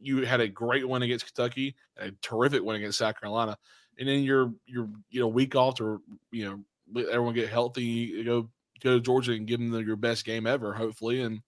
[0.00, 3.56] you had a great win against Kentucky, a terrific win against South Carolina,
[3.98, 6.60] and then you're you're you know week off to you know let
[6.94, 8.48] everyone get healthy, go
[8.82, 11.40] go to Georgia and give them the, your best game ever, hopefully, and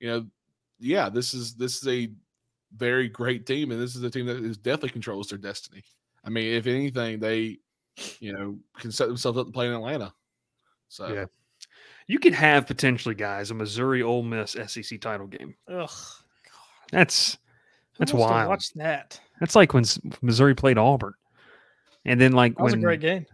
[0.00, 0.26] you know,
[0.78, 2.10] yeah, this is this is a
[2.76, 5.82] very great team, and this is a team that is definitely controls their destiny.
[6.24, 7.58] I mean, if anything, they
[8.20, 10.12] you know can set themselves up to play in Atlanta.
[10.88, 11.24] So Yeah.
[12.06, 15.54] You could have potentially, guys, a Missouri Ole Miss SEC title game.
[15.70, 15.90] Ugh.
[16.90, 17.36] That's
[17.98, 18.48] That's wants to wild.
[18.48, 19.20] Watch that.
[19.40, 19.84] that's like when
[20.22, 21.12] Missouri played Auburn,
[22.06, 23.26] and then like That was when a great game.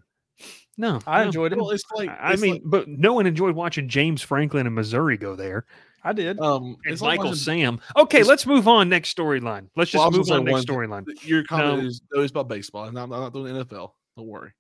[0.77, 1.27] No, I no.
[1.27, 1.59] enjoyed it.
[1.59, 4.66] well, it's like I I it's mean, like, but no one enjoyed watching James Franklin
[4.66, 5.64] and Missouri go there.
[6.07, 6.39] I did.
[6.41, 7.81] um, And it's like Michael watching- Sam.
[7.97, 8.89] Okay, let's move on.
[8.91, 9.68] Next storyline.
[9.75, 10.45] Let's just Well, move on.
[10.45, 11.05] Next storyline.
[11.25, 11.89] Your comment No.
[11.89, 12.85] is oh, it's about baseball.
[12.85, 13.93] and I'm, I'm not doing NFL.
[14.16, 14.53] Don't worry.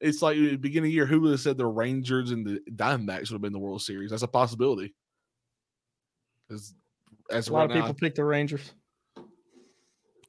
[0.00, 2.44] It's like at the beginning of the year, who would have said the Rangers and
[2.46, 4.10] the Diamondbacks would have been the World Series?
[4.10, 4.94] That's a possibility.
[6.50, 6.74] As,
[7.30, 8.72] as a lot right of people now, picked the Rangers.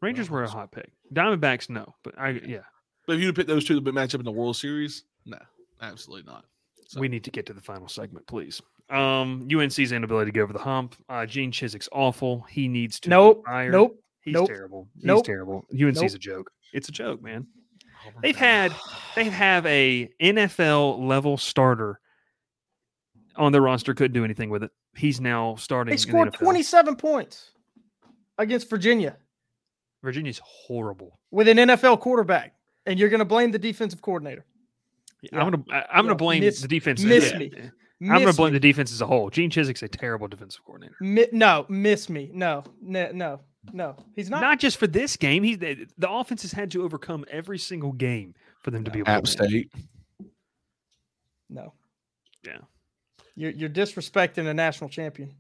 [0.01, 0.91] Rangers were a hot pick.
[1.13, 2.59] Diamondbacks, no, but I yeah,
[3.05, 5.37] but if you'd pick those two to match up in the World Series, no,
[5.81, 6.45] absolutely not.
[6.87, 8.61] So, we need to get to the final segment, please.
[8.89, 10.95] Um, UNC's inability to get over the hump.
[11.07, 12.41] Uh, Gene Chizik's awful.
[12.49, 13.09] He needs to.
[13.09, 13.43] be Nope.
[13.45, 13.71] fired.
[13.71, 13.99] Nope.
[14.21, 14.47] He's Nope.
[14.47, 14.87] terrible.
[14.95, 15.25] He's Nope.
[15.25, 15.65] terrible.
[15.71, 16.11] UNC's Nope.
[16.15, 16.51] a joke.
[16.73, 17.45] It's a joke, man.
[18.07, 18.71] Auburn They've fan.
[18.71, 18.79] had
[19.15, 21.99] they have a NFL level starter
[23.35, 23.93] on their roster.
[23.93, 24.71] Couldn't do anything with it.
[24.95, 25.89] He's now starting.
[25.91, 26.39] They in the scored NFL.
[26.39, 27.51] 27 points
[28.39, 29.17] against Virginia.
[30.01, 31.19] Virginia's horrible.
[31.31, 32.55] with an NFL quarterback,
[32.85, 34.45] and you're going to blame the defensive coordinator.
[35.21, 35.39] Yeah.
[35.41, 36.01] I'm gonna I- I'm Yeah.
[36.03, 37.03] gonna blame Miss- the defense.
[37.03, 37.37] miss yeah.
[37.37, 37.51] me.
[38.01, 38.59] I'm gonna blame me.
[38.59, 39.29] the defense as a whole.
[39.29, 40.95] Gene Chizik's a terrible defensive coordinator.
[41.01, 42.29] Mi- no, miss me.
[42.33, 43.41] No, no, no,
[43.73, 43.95] no.
[44.15, 44.39] He's not.
[44.41, 45.43] Not, just for this game.
[45.43, 48.99] He the, the offense has had to overcome every single game for them to be
[48.99, 49.49] able App to win.
[49.49, 49.71] State.
[51.49, 51.73] No.
[52.45, 52.59] Yeah.
[53.35, 55.33] You're you're disrespecting a national champion.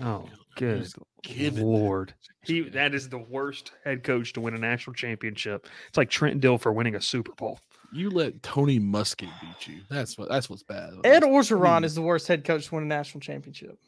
[0.00, 0.86] Oh, good
[1.24, 2.14] He's lord!
[2.42, 5.66] He that is the worst head coach to win a national championship.
[5.88, 7.58] It's like Trent Dilfer winning a Super Bowl.
[7.92, 9.80] You let Tony Muskett beat you.
[9.88, 10.28] That's what.
[10.28, 10.90] That's what's bad.
[11.04, 11.28] Ed this.
[11.28, 11.84] Orgeron Hmm.
[11.84, 13.78] is the worst head coach to win a national championship.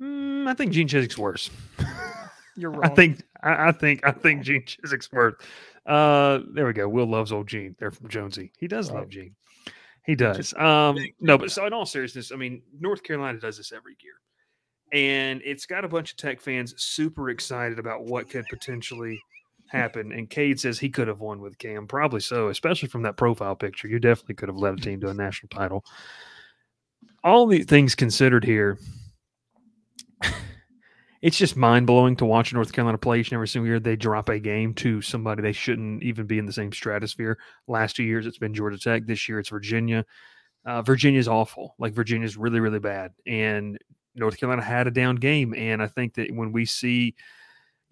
[0.00, 1.50] Mm, I think Gene Chizik's worse.
[2.56, 2.84] You're wrong.
[2.84, 5.34] I think I, I think I think Gene Chizik's worse.
[5.86, 6.88] Uh, there we go.
[6.88, 7.74] Will loves old Gene.
[7.78, 8.52] They're from Jonesy.
[8.58, 9.34] He does love Gene.
[10.06, 10.52] He does.
[10.54, 14.14] Um, no, but so in all seriousness, I mean, North Carolina does this every year,
[14.92, 19.18] and it's got a bunch of Tech fans super excited about what could potentially
[19.68, 20.12] happen.
[20.12, 23.56] And Cade says he could have won with Cam, probably so, especially from that profile
[23.56, 23.88] picture.
[23.88, 25.84] You definitely could have led a team to a national title.
[27.22, 28.78] All the things considered here,
[31.22, 33.80] it's just mind blowing to watch North Carolina play each and every single year.
[33.80, 37.38] They drop a game to somebody they shouldn't even be in the same stratosphere.
[37.66, 39.06] Last two years, it's been Georgia Tech.
[39.06, 40.04] This year, it's Virginia.
[40.66, 41.74] Uh, Virginia's awful.
[41.78, 43.12] Like Virginia's really, really bad.
[43.26, 43.78] And
[44.14, 45.54] North Carolina had a down game.
[45.54, 47.14] And I think that when we see,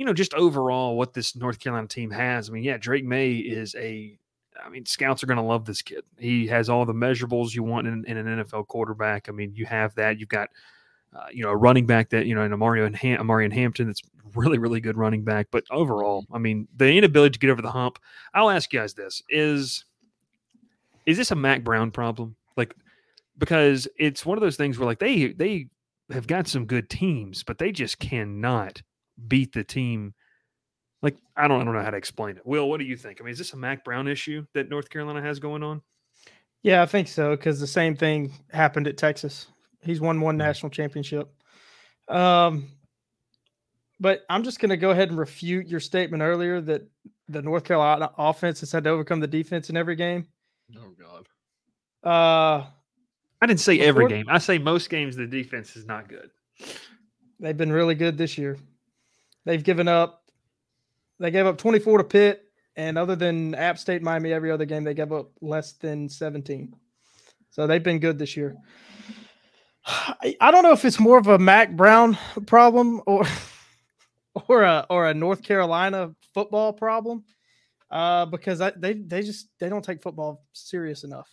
[0.03, 3.37] you know, just overall what this North Carolina team has, I mean, yeah, Drake Maye
[3.37, 4.19] is a.
[4.61, 6.03] I mean, scouts are going to love this kid.
[6.19, 9.29] He has all the measurables you want in, in an NFL quarterback.
[9.29, 10.19] I mean, you have that.
[10.19, 10.51] You've got
[11.15, 13.87] uh, you know, a running back that, you know, in Omarion and Ham- and Hampton,
[13.87, 14.03] that's
[14.35, 15.47] really, really good running back.
[15.53, 18.01] But overall, I mean, the inability to get over the hump.
[18.35, 19.85] I'll ask you guys this: is
[21.07, 22.35] is this a Mack Brown problem?
[22.57, 22.75] Like,
[23.39, 25.69] because it's one of those things where like they they
[26.11, 28.83] have got some good teams, but they just cannot
[29.29, 30.15] beat the team.
[31.03, 32.47] Like, I don't I don't know how to explain it.
[32.47, 33.21] Will, what do you think?
[33.21, 35.83] I mean, is this a Mack Brown issue that North Carolina has going on?
[36.63, 39.49] Yeah, I think so because the same thing happened at Texas.
[39.83, 40.39] He's won one Mhm.
[40.39, 41.29] national championship.
[42.09, 42.69] Um,
[43.99, 46.83] but I'm just going to go ahead and refute your statement earlier that
[47.29, 50.27] the North Carolina offense has had to overcome the defense in every game.
[50.77, 51.27] Oh God.
[52.05, 52.67] Uh,
[53.41, 54.27] I didn't say every game.
[54.29, 56.31] I say most games the defense is not good.
[57.41, 58.57] they've been really good this year.
[59.45, 60.23] They've given up.
[61.19, 62.45] They gave up 24 to Pitt,
[62.77, 66.75] and other than App State, Miami, every other game they gave up less than 17.
[67.51, 68.57] So they've been good this year.
[69.87, 72.17] I, I don't know if it's more of a Mack Brown
[72.47, 73.25] problem or
[74.49, 77.25] or a or a North Carolina football problem,
[77.91, 81.29] uh, because I, they they just they don't take football serious enough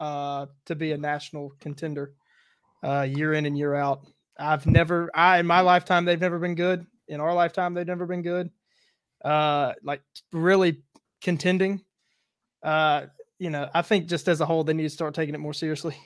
[0.00, 2.12] uh, to be a national contender
[2.82, 4.04] uh, year in and year out.
[4.38, 6.86] I've never, I in my lifetime, they've never been good.
[7.12, 8.50] In our lifetime, they've never been good.
[9.24, 10.02] Uh, like
[10.32, 10.82] really
[11.20, 11.82] contending.
[12.62, 13.06] Uh,
[13.38, 15.54] you know, I think just as a whole, they need to start taking it more
[15.54, 15.96] seriously.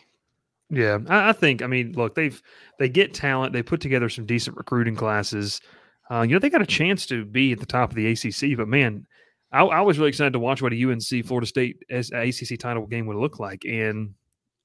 [0.68, 1.62] Yeah, I, I think.
[1.62, 2.40] I mean, look, they've
[2.78, 3.52] they get talent.
[3.52, 5.60] They put together some decent recruiting classes.
[6.10, 8.56] Uh, you know, they got a chance to be at the top of the ACC.
[8.56, 9.06] But man,
[9.52, 13.06] I, I was really excited to watch what a UNC Florida State ACC title game
[13.06, 14.14] would look like, and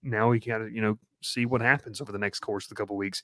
[0.02, 2.76] now we got to you know see what happens over the next course of the
[2.76, 3.24] couple weeks.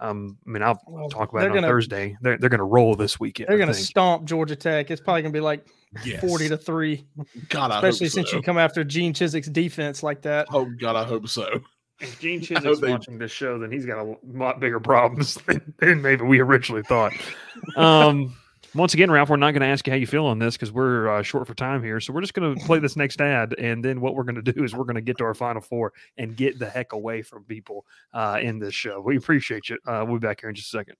[0.00, 2.16] Um, I mean, I'll Well, talk about they're it on gonna- Thursday.
[2.20, 3.48] They're they're going to roll this weekend.
[3.48, 4.90] They're going to stomp Georgia Tech.
[4.90, 5.66] It's probably going to be like
[6.04, 6.20] Yes.
[6.20, 7.02] 40 to 3,
[7.48, 8.36] God, I especially hope since so.
[8.36, 10.46] you come after Gene Chizik's defense like that.
[10.52, 11.60] Oh God, I hope so.
[12.00, 15.34] If Gene I Chizik's they- watching this show, then he's got a lot bigger problems
[15.46, 17.12] than, than maybe we originally thought.
[17.76, 18.36] Um,
[18.74, 20.72] once again, Ralph, we're not going to ask you how you feel on this because
[20.72, 22.00] we're uh, short for time here.
[22.00, 24.52] So we're just going to play this next ad, and then what we're going to
[24.52, 27.22] do is we're going to get to our final four and get the heck away
[27.22, 29.00] from people uh, in this show.
[29.00, 29.78] We appreciate you.
[29.86, 30.96] Uh, we'll be back here in just a second.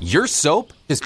[0.00, 1.02] Your soap is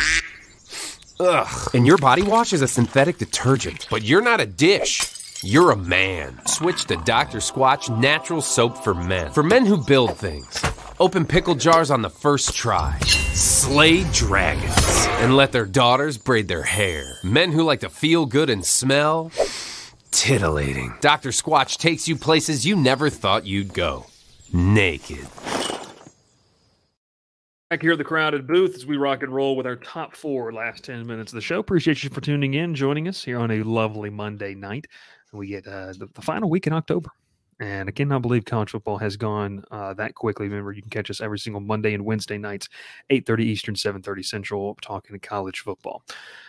[1.21, 3.87] ugh, and your body wash is a synthetic detergent.
[3.91, 5.14] But you're not a dish.
[5.45, 6.41] You're a man.
[6.47, 7.37] Switch to Dr.
[7.37, 9.31] Squatch Natural Soap for Men.
[9.31, 10.65] For men who build things.
[10.99, 12.99] Open pickle jars on the first try.
[13.35, 14.73] Slay dragons.
[15.21, 17.19] And let their daughters braid their hair.
[17.23, 19.31] Men who like to feel good and smell.
[20.11, 20.95] Titillating.
[21.03, 21.29] Dr.
[21.29, 24.07] Squatch takes you places you never thought you'd go.
[24.51, 25.29] Naked.
[27.69, 30.53] Back here at the crowded booth as we rock and roll with our top four
[30.53, 31.59] last 10 minutes of the show.
[31.59, 34.87] Appreciate you for tuning in, joining us here on a lovely Monday night.
[35.35, 37.11] We get uh, the, the final week in October.
[37.61, 40.49] And I cannot believe college football has gone uh, that quickly.
[40.49, 42.69] Remember, you can catch us every single Monday and Wednesday nights,
[43.11, 46.03] 8.30 Eastern, 7.30 Central, talking to college football.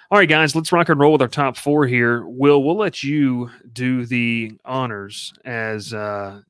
[0.09, 2.25] All right, guys, let's rock and roll with our top four here.
[2.25, 6.41] Will, we'll let you do the honors as uh,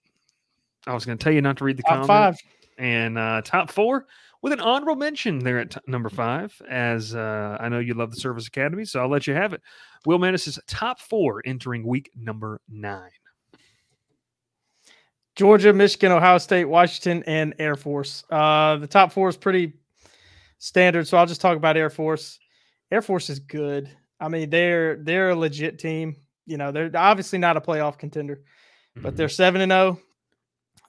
[0.88, 2.38] I was going to tell you not to read the Top comment five.
[2.78, 4.06] and uh, top four,
[4.46, 8.12] with an honorable mention there at t- number five, as uh, I know you love
[8.12, 9.62] the Service Academy, so I'll let you have it.
[10.06, 13.10] Will Menace's top four entering week number nine.
[15.36, 18.24] Georgia, Michigan, Ohio State, Washington, and Air Force.
[18.30, 19.74] Uh, the top four is pretty
[20.60, 22.38] standard, so I'll just talk about Air Force.
[22.92, 23.90] Air Force is good.
[24.20, 26.18] I mean, they're they're a legit team.
[26.46, 28.44] You know, they're obviously not a playoff contender,
[28.96, 30.00] but they're seven and zero.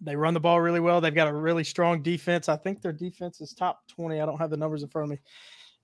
[0.00, 1.00] They run the ball really well.
[1.00, 2.48] They've got a really strong defense.
[2.48, 4.20] I think their defense is top twenty.
[4.20, 5.18] I don't have the numbers in front of me.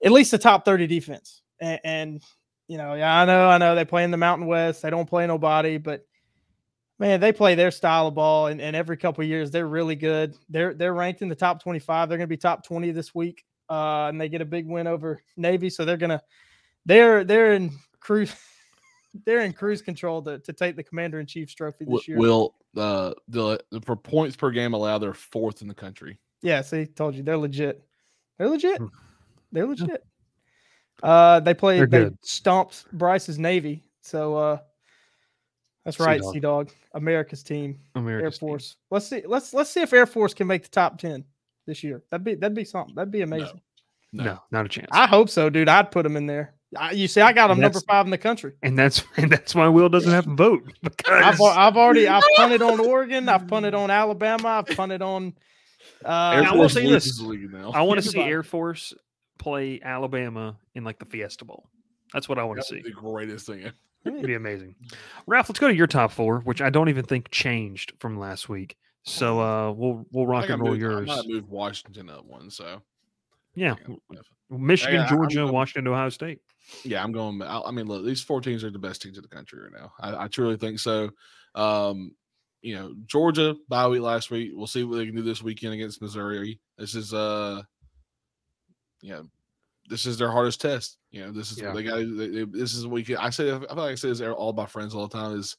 [0.05, 1.43] At least the top thirty defense.
[1.61, 2.23] And, and
[2.69, 4.83] you know, yeah, I know, I know they play in the Mountain West.
[4.83, 6.07] They don't play nobody, but
[6.99, 10.35] man, they play their style of ball, and, and every couple years they're really good.
[10.49, 12.09] They're they're ranked in the top twenty five.
[12.09, 14.87] They're going to be top twenty this week, uh, and they get a big win
[14.87, 16.23] over Navy, so they're gonna
[16.87, 18.35] they're they're in cruise
[19.27, 22.19] they're in cruise control to, to take the Commander in Chief's trophy this year.
[22.19, 26.19] Will uh, the, the for points per game allow they're fourth in the country.
[26.43, 27.85] Yeah, see, told you they're legit.
[28.39, 28.79] They're legit.
[28.79, 28.87] Hmm.
[29.53, 30.05] They're legit.
[31.03, 31.81] Uh, they played.
[31.81, 32.19] They're They good.
[32.23, 33.85] stomped Bryce's Navy.
[34.01, 34.59] So uh,
[35.85, 36.33] that's Sea right, Dog.
[36.33, 38.39] Sea Dog, America's team, America's Air team.
[38.39, 38.77] Force.
[38.91, 39.23] Let's see.
[39.27, 41.25] Let's let's see if Air Force can make the top ten
[41.67, 42.03] this year.
[42.11, 42.95] That'd be that'd be something.
[42.95, 43.61] That'd be amazing.
[44.13, 44.39] No.
[44.51, 44.89] not a chance.
[44.93, 45.69] I hope so, dude.
[45.69, 46.55] I'd put them in there.
[46.79, 48.55] I, you see, I got them number five in the country.
[48.63, 52.23] and that's and that's why Will doesn't have a vote because I've, I've already I've
[52.37, 53.29] punted on Oregon.
[53.29, 54.49] I've punted on Alabama.
[54.49, 55.35] I've punted on.
[56.05, 57.19] Uh, Air I will Force say this.
[57.19, 57.71] the league now.
[57.73, 58.93] I want to see Air Force
[59.39, 61.69] play Alabama in like the Fiesta Bowl.
[62.13, 62.83] That's what I want to see.
[62.83, 63.71] the greatest thing.
[64.05, 64.75] It'd be amazing.
[65.27, 68.49] Ralph, let's go to your top four, which I don't even think changed from last
[68.49, 68.77] week.
[69.05, 71.07] So uh, we'll we'll rock think I and roll moved- yours.
[71.09, 72.83] might have moved Washington up one, so
[73.55, 73.75] Yeah,
[74.11, 74.19] yeah.
[74.51, 76.41] Michigan, Yeah, I'm Georgia, going- Washington, Ohio State.
[76.85, 77.41] Yeah, I'm going.
[77.43, 79.73] I, I mean, look, these four teams are the best teams in the country right
[79.73, 79.93] now.
[80.01, 81.11] I, I truly think so.
[81.55, 82.15] Um,
[82.63, 84.53] you know, Georgia bye week last week.
[84.55, 86.61] We'll see what they can do this weekend against Missouri.
[86.79, 87.63] This is uh,
[89.01, 89.25] you know,
[89.89, 90.99] this is their hardest test.
[91.11, 91.69] You know, this is Yeah.
[91.69, 92.53] what they got.
[92.53, 93.19] This is weekend.
[93.19, 95.39] I say, I feel like I say this all my friends all the time.
[95.39, 95.57] Is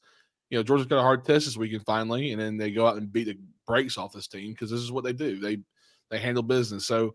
[0.50, 2.96] you know, Georgia's got a hard test this weekend finally, and then they go out
[2.96, 5.38] and beat the brakes off this team because this is what they do.
[5.40, 5.58] They
[6.10, 6.86] they handle business.
[6.86, 7.14] So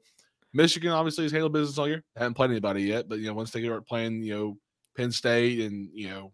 [0.54, 2.04] Michigan obviously has handled business all year.
[2.16, 4.58] I Haven't played anybody yet, but you know, once they get start playing, you know,
[4.98, 6.32] Penn State and you know,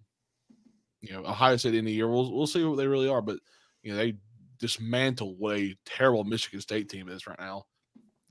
[1.01, 3.22] you know, Ohio State in the year, we'll we'll see what they really are.
[3.22, 3.39] But
[3.84, 4.16] you know, they
[4.59, 7.63] dismantle what a terrible Michigan State team is right now.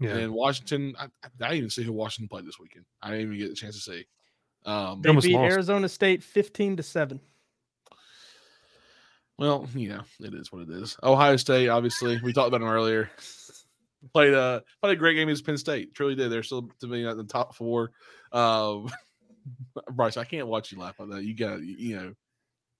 [0.00, 2.84] Yeah, And Washington, I, I didn't even see who Washington played this weekend.
[3.00, 4.06] I didn't even get a chance to see.
[4.66, 5.52] Um, they beat lost.
[5.52, 7.20] Arizona State fifteen to seven.
[9.38, 10.96] Well, you know, it is what it is.
[11.02, 13.10] Ohio State, obviously, we talked about them earlier.
[14.12, 15.94] Played a played a great game against Penn State.
[15.94, 16.30] Truly did.
[16.30, 17.92] They're still to me at the top four.
[18.32, 18.88] Um,
[19.92, 21.24] Bryce, I can't watch you laugh like that.
[21.24, 22.14] You got you know,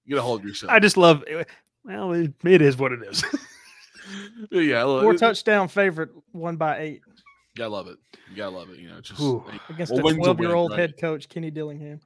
[0.05, 0.71] you got to hold yourself.
[0.71, 1.23] I just love.
[1.27, 1.43] eh,
[1.83, 3.23] Well, it, it is what it is.
[4.51, 7.97] yeah, look, Four it- touchdown favorite, one by eight You gotta love it.
[8.29, 8.79] You gotta love it.
[8.79, 9.43] You know, just Ooh.
[9.69, 10.79] against well, a wins a win, twelve year old right?
[10.79, 11.99] head coach Kenny Dillingham.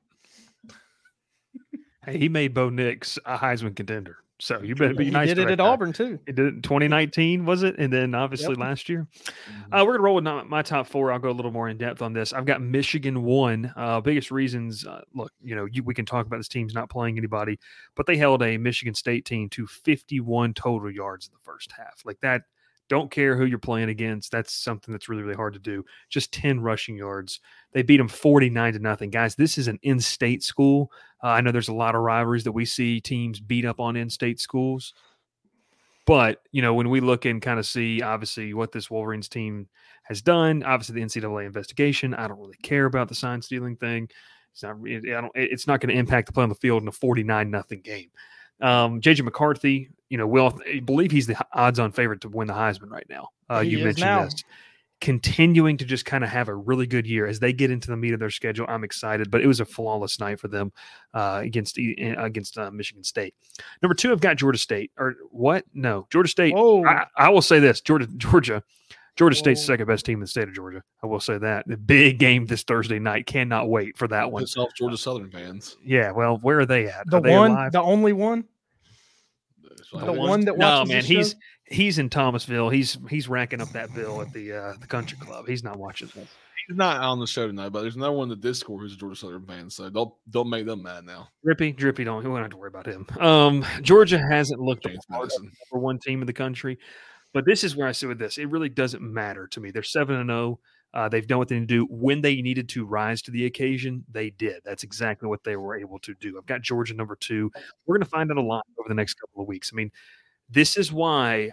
[2.05, 4.17] hey, he made Bo Nix a Heisman contender.
[4.41, 5.27] So you better be He nice.
[5.27, 5.59] did it at.
[5.59, 6.17] Auburn too.
[6.25, 7.75] He did it in 2019, was it?
[7.77, 9.05] And then obviously last year.
[9.71, 11.11] Uh, we're gonna roll with my, my top four.
[11.11, 12.31] I'll go a little more in depth on this.
[12.31, 13.73] I've got Michigan one.
[13.75, 14.85] Uh, biggest reasons.
[14.85, 17.59] Uh, look, you know, you, we can talk about this team's not playing anybody,
[17.95, 22.01] but they held a Michigan State team to 51 total yards in the first half.
[22.05, 22.43] Like that.
[22.89, 24.31] Don't care who you're playing against.
[24.31, 25.85] That's something that's really, really hard to do.
[26.09, 27.39] Just 10 rushing yards.
[27.71, 29.11] They beat them 49 to nothing.
[29.11, 30.91] Guys, this is an in state school.
[31.23, 33.95] Uh, I know there's a lot of rivalries that we see teams beat up on
[33.95, 34.93] in state schools.
[36.05, 39.67] But, you know, when we look and kind of see, obviously, what this Wolverines team
[40.05, 44.09] has done, obviously, the NCAA investigation, I don't really care about the sign stealing thing.
[44.51, 45.03] It's not, it,
[45.35, 48.09] it's not going to impact the play on the field in a 49 nothing game.
[48.61, 52.47] Um, JJ McCarthy, you know, will I believe he's the odds on favorite to win
[52.47, 53.29] the Heisman right now.
[53.49, 54.23] Uh, He you is mentioned now.
[54.25, 54.43] this
[55.01, 57.95] continuing to just kind of have a really good year as they get into the
[57.95, 58.65] meat of their schedule.
[58.67, 60.73] I'm excited, but it was a flawless night for them
[61.13, 63.33] uh, against E- against uh, Michigan State.
[63.81, 64.91] Number two, I've got Georgia State.
[64.97, 65.63] Or what?
[65.73, 66.53] No, Georgia State.
[66.55, 68.61] Oh, I, I will say this: Georgia, Georgia,
[69.19, 70.81] Georgia State's second best team in the state of Georgia.
[71.03, 73.25] I will say that the big game this Thursday night.
[73.25, 74.47] Cannot wait for that one.
[74.47, 75.75] South Georgia Southern fans.
[75.83, 76.11] Yeah.
[76.11, 77.03] Well, where are they at?
[77.07, 77.71] The are they one, alive?
[77.73, 78.45] the only one,
[79.71, 81.37] It's the one that no, man, this he's show?
[81.65, 82.69] he's in Thomasville.
[82.69, 85.47] He's he's racking up that bill at the uh, the country club.
[85.49, 86.29] He's not watching this.
[86.69, 88.97] he's not on the show tonight, but there's another one in the Discord who's a
[88.97, 91.27] Georgia Southern fan, so don't don't make them mad now.
[91.43, 93.05] Drippy, Drippy, don't we don't have to worry about him.
[93.19, 96.77] Um, Georgia hasn't looked the James part number one team in the country,
[97.33, 98.37] but this is where I sit with this.
[98.37, 99.71] It really doesn't matter to me.
[99.71, 100.59] They're seven and zero.
[100.93, 101.87] Uh, they've done what they need to do.
[101.91, 104.61] When they needed to rise to the occasion, they did.
[104.65, 106.37] That's exactly what they were able to do.
[106.37, 107.51] I've got Georgia number two.
[107.85, 109.69] We're going to find out a lot over the next couple of weeks.
[109.71, 109.91] I mean,
[110.49, 111.51] this is why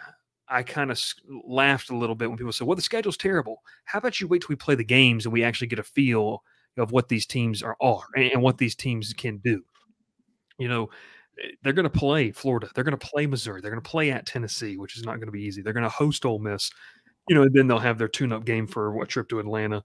[0.48, 1.02] I kind of
[1.44, 4.40] laughed a little bit when people said, "Well, the schedule's terrible." How about you wait
[4.42, 6.42] till we play the games and we actually get a feel
[6.78, 9.62] of what these teams are are and, and what these teams can do?
[10.58, 10.90] You know,
[11.62, 12.68] they're going to play Florida.
[12.74, 13.60] They're going to play Missouri.
[13.60, 15.62] They're going to play at Tennessee, which is not going to be easy.
[15.62, 16.70] They're going to host Ole Miss.
[17.28, 19.82] You know, and then they'll have their tune-up game for what trip to Atlanta.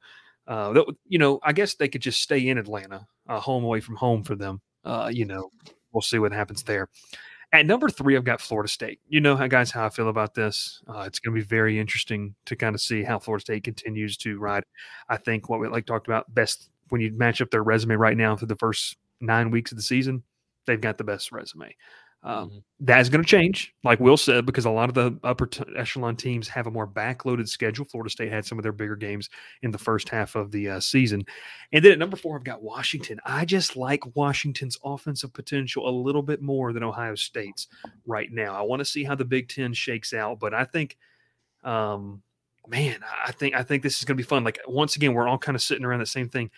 [0.48, 3.80] Uh, that, you know, I guess they could just stay in Atlanta, uh, home away
[3.80, 4.62] from home for them.
[4.84, 5.50] Uh, you know,
[5.92, 6.90] we'll see what happens there.
[7.54, 9.00] At number three, I've got Florida State.
[9.08, 10.82] You know, how, guys, how I feel about this.
[10.88, 14.18] Uh, it's going to be very interesting to kind of see how Florida State continues
[14.18, 14.64] to ride.
[15.10, 18.18] I think what we like talked about best when you match up their resume right
[18.18, 20.24] now through the first nine weeks of the season,
[20.66, 21.76] they've got the best resume.
[22.24, 22.58] Um, mm-hmm.
[22.82, 26.16] That's going to change, like Will said, because a lot of the upper t- echelon
[26.16, 27.86] teams have a more backloaded schedule.
[27.86, 29.30] Florida State had some of their bigger games
[29.64, 31.26] in the first half of the uh, season.
[31.72, 33.20] And then at number four, I've got Washington.
[33.26, 37.68] I just like Washington's offensive potential a little bit more than Ohio State's
[38.06, 38.54] right now.
[38.54, 40.98] I want to see how the Big Ten shakes out, but I think,
[41.64, 42.22] um,
[42.68, 44.44] man, I think I think this is going to be fun.
[44.44, 46.52] Like once again, we're all kind of sitting around the same thing.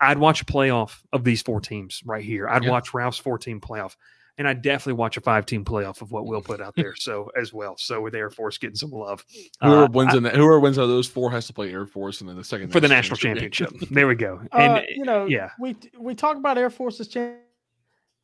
[0.00, 2.48] I'd watch a playoff of these four teams right here.
[2.48, 2.70] I'd yeah.
[2.70, 3.96] watch Ralph's four team playoff
[4.40, 6.96] and I definitely watch a five team playoff of what we'll put out there.
[6.96, 7.76] So as well.
[7.76, 9.24] So with Air Force getting some love.
[9.60, 11.70] Whoever uh, wins I, in that, whoever wins out of those four has to play
[11.70, 13.68] Air Force and then the second for the national championship.
[13.68, 13.94] championship.
[13.94, 14.40] there we go.
[14.52, 17.42] Uh, and uh, you know, yeah, we we talk about Air Force's champion.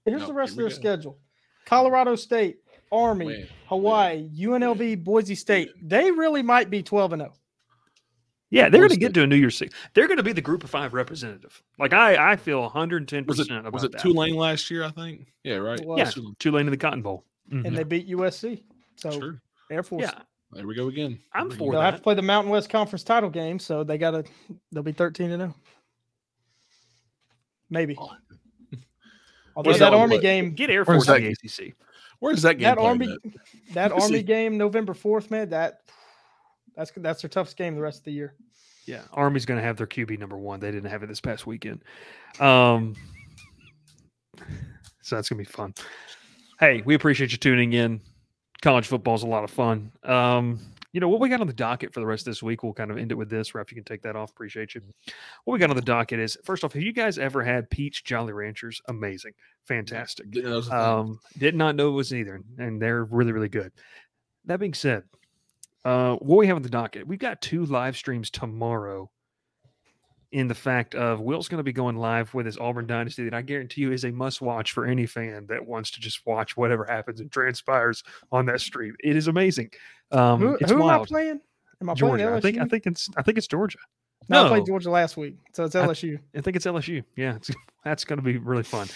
[0.07, 0.75] Here's no, the rest of their go.
[0.75, 1.19] schedule:
[1.67, 4.33] Colorado State, Army, Wait, Hawaii, wait.
[4.33, 5.69] UNLV, Boise State.
[5.83, 7.35] They really might be twelve and zero.
[8.51, 9.75] Yeah, they're going to get to a New Year's Six.
[9.95, 11.63] They're going to be the Group of Five representative.
[11.79, 14.01] Like I, I feel 110 percent about Was it that.
[14.01, 14.85] Tulane last year?
[14.85, 15.27] I think.
[15.43, 15.81] Yeah, right.
[15.97, 17.67] Yeah, Tulane in the Cotton Bowl, mm-hmm.
[17.67, 18.63] and they beat USC.
[18.97, 19.43] So sure.
[19.71, 20.03] Air Force.
[20.03, 20.21] Yeah,
[20.53, 21.19] there we go again.
[21.33, 21.73] I'm for.
[21.73, 21.87] They'll that.
[21.87, 24.25] have to play the Mountain West Conference title game, so they got to.
[24.71, 25.55] They'll be 13 and 0.
[27.69, 27.97] Maybe.
[27.99, 28.11] Oh.
[29.57, 31.75] Although that, that Army game, get Air Force in the ACC.
[32.21, 32.65] Where's that game?
[32.65, 33.17] That Army,
[33.73, 35.49] that Army game, November 4th, man.
[35.51, 35.81] That
[36.77, 38.35] that's that's their toughest game the rest of the year.
[38.87, 40.61] Yeah, Army's going to have their QB number one.
[40.61, 41.83] They didn't have it this past weekend.
[42.39, 42.95] Um,
[45.03, 45.75] so that's going to be fun.
[46.61, 48.01] Hey, we appreciate you tuning in.
[48.63, 49.93] College football is a lot of fun.
[50.05, 50.61] Um,
[50.93, 52.63] you know what we got on the docket for the rest of this week.
[52.63, 53.55] We'll kind of end it with this.
[53.55, 54.31] Ref, you can take that off.
[54.31, 54.81] Appreciate you.
[55.45, 58.03] What we got on the docket is first off, have you guys ever had peach
[58.03, 58.81] Jolly Ranchers?
[58.89, 59.33] Amazing,
[59.65, 60.27] fantastic.
[60.71, 63.73] Um, did not know it was either, and they're really really good.
[64.47, 65.03] That being said,
[65.87, 69.09] uh, what we have on the docket, we've got two live streams tomorrow.
[70.33, 73.33] In the fact of Will's going to be going live with his Auburn Dynasty, that
[73.33, 76.57] I guarantee you is a must watch for any fan that wants to just watch
[76.57, 78.97] whatever happens and transpires on that stream.
[79.05, 79.71] It is amazing.
[80.11, 80.91] Um, who, it's who wild.
[80.91, 81.41] am I playing?
[81.81, 82.25] Am I Georgia.
[82.25, 82.37] playing LSU?
[82.37, 83.79] I think I think it's I think it's Georgia.
[84.29, 86.19] No, no I played Georgia last week, so it's LSU.
[86.35, 87.05] I, I think it's LSU.
[87.15, 87.51] Yeah, it's,
[87.85, 88.89] that's going to be really fun.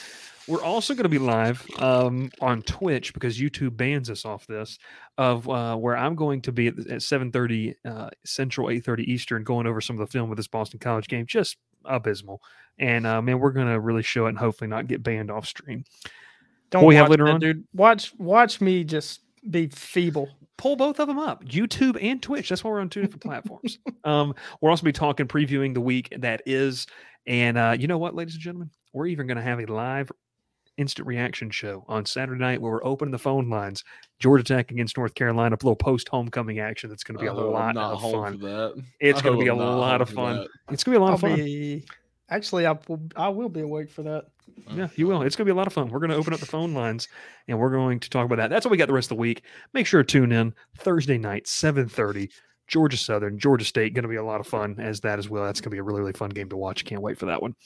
[0.48, 4.78] We're also going to be live um, on Twitch because YouTube bans us off this.
[5.18, 9.66] Of uh, where I'm going to be at, at 7:30 uh, Central, 8:30 Eastern, going
[9.66, 11.26] over some of the film of this Boston College game.
[11.26, 12.42] Just abysmal,
[12.78, 15.46] and uh, man, we're going to really show it and hopefully not get banned off
[15.46, 15.84] stream.
[16.70, 17.64] Don't what we have later that, on, dude.
[17.74, 20.28] Watch, watch me just be feeble
[20.58, 23.78] pull both of them up youtube and twitch that's why we're on two different platforms
[24.04, 26.86] um, we'll also be talking previewing the week that is
[27.26, 30.12] and uh, you know what ladies and gentlemen we're even going to have a live
[30.76, 33.84] instant reaction show on Saturday night where we're opening the phone lines.
[34.18, 37.34] Georgia Tech against North Carolina, a little post homecoming action that's going to be a
[37.34, 38.84] lot of fun.
[39.00, 40.46] It's going to be a lot of fun.
[40.70, 41.82] It's going to be a lot of fun.
[42.30, 44.26] Actually, I will, I will be awake for that.
[44.72, 45.22] Yeah, you will.
[45.22, 45.88] It's going to be a lot of fun.
[45.88, 47.08] We're going to open up the phone lines
[47.48, 48.50] and we're going to talk about that.
[48.50, 49.42] That's what we got the rest of the week.
[49.72, 52.30] Make sure to tune in Thursday night, 7:30
[52.70, 55.44] Georgia Southern, Georgia State, going to be a lot of fun as that as well.
[55.44, 56.84] That's going to be a really, really fun game to watch.
[56.84, 57.56] Can't wait for that one.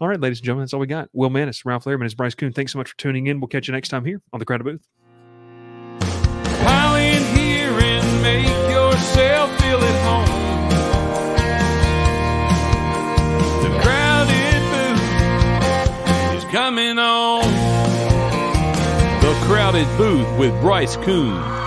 [0.00, 1.08] All right, ladies and gentlemen, that's all we got.
[1.12, 2.52] Will Mantis, Ralph Lehrman, is Bryce Koon.
[2.52, 3.38] Thanks so much for tuning in.
[3.40, 4.84] We'll catch you next time here on the Crowded Booth.
[6.00, 10.26] Pile in here and make yourself feel at home.
[13.62, 17.42] The Crowded Booth is coming on.
[19.20, 21.65] The Crowded Booth with Bryce Koon.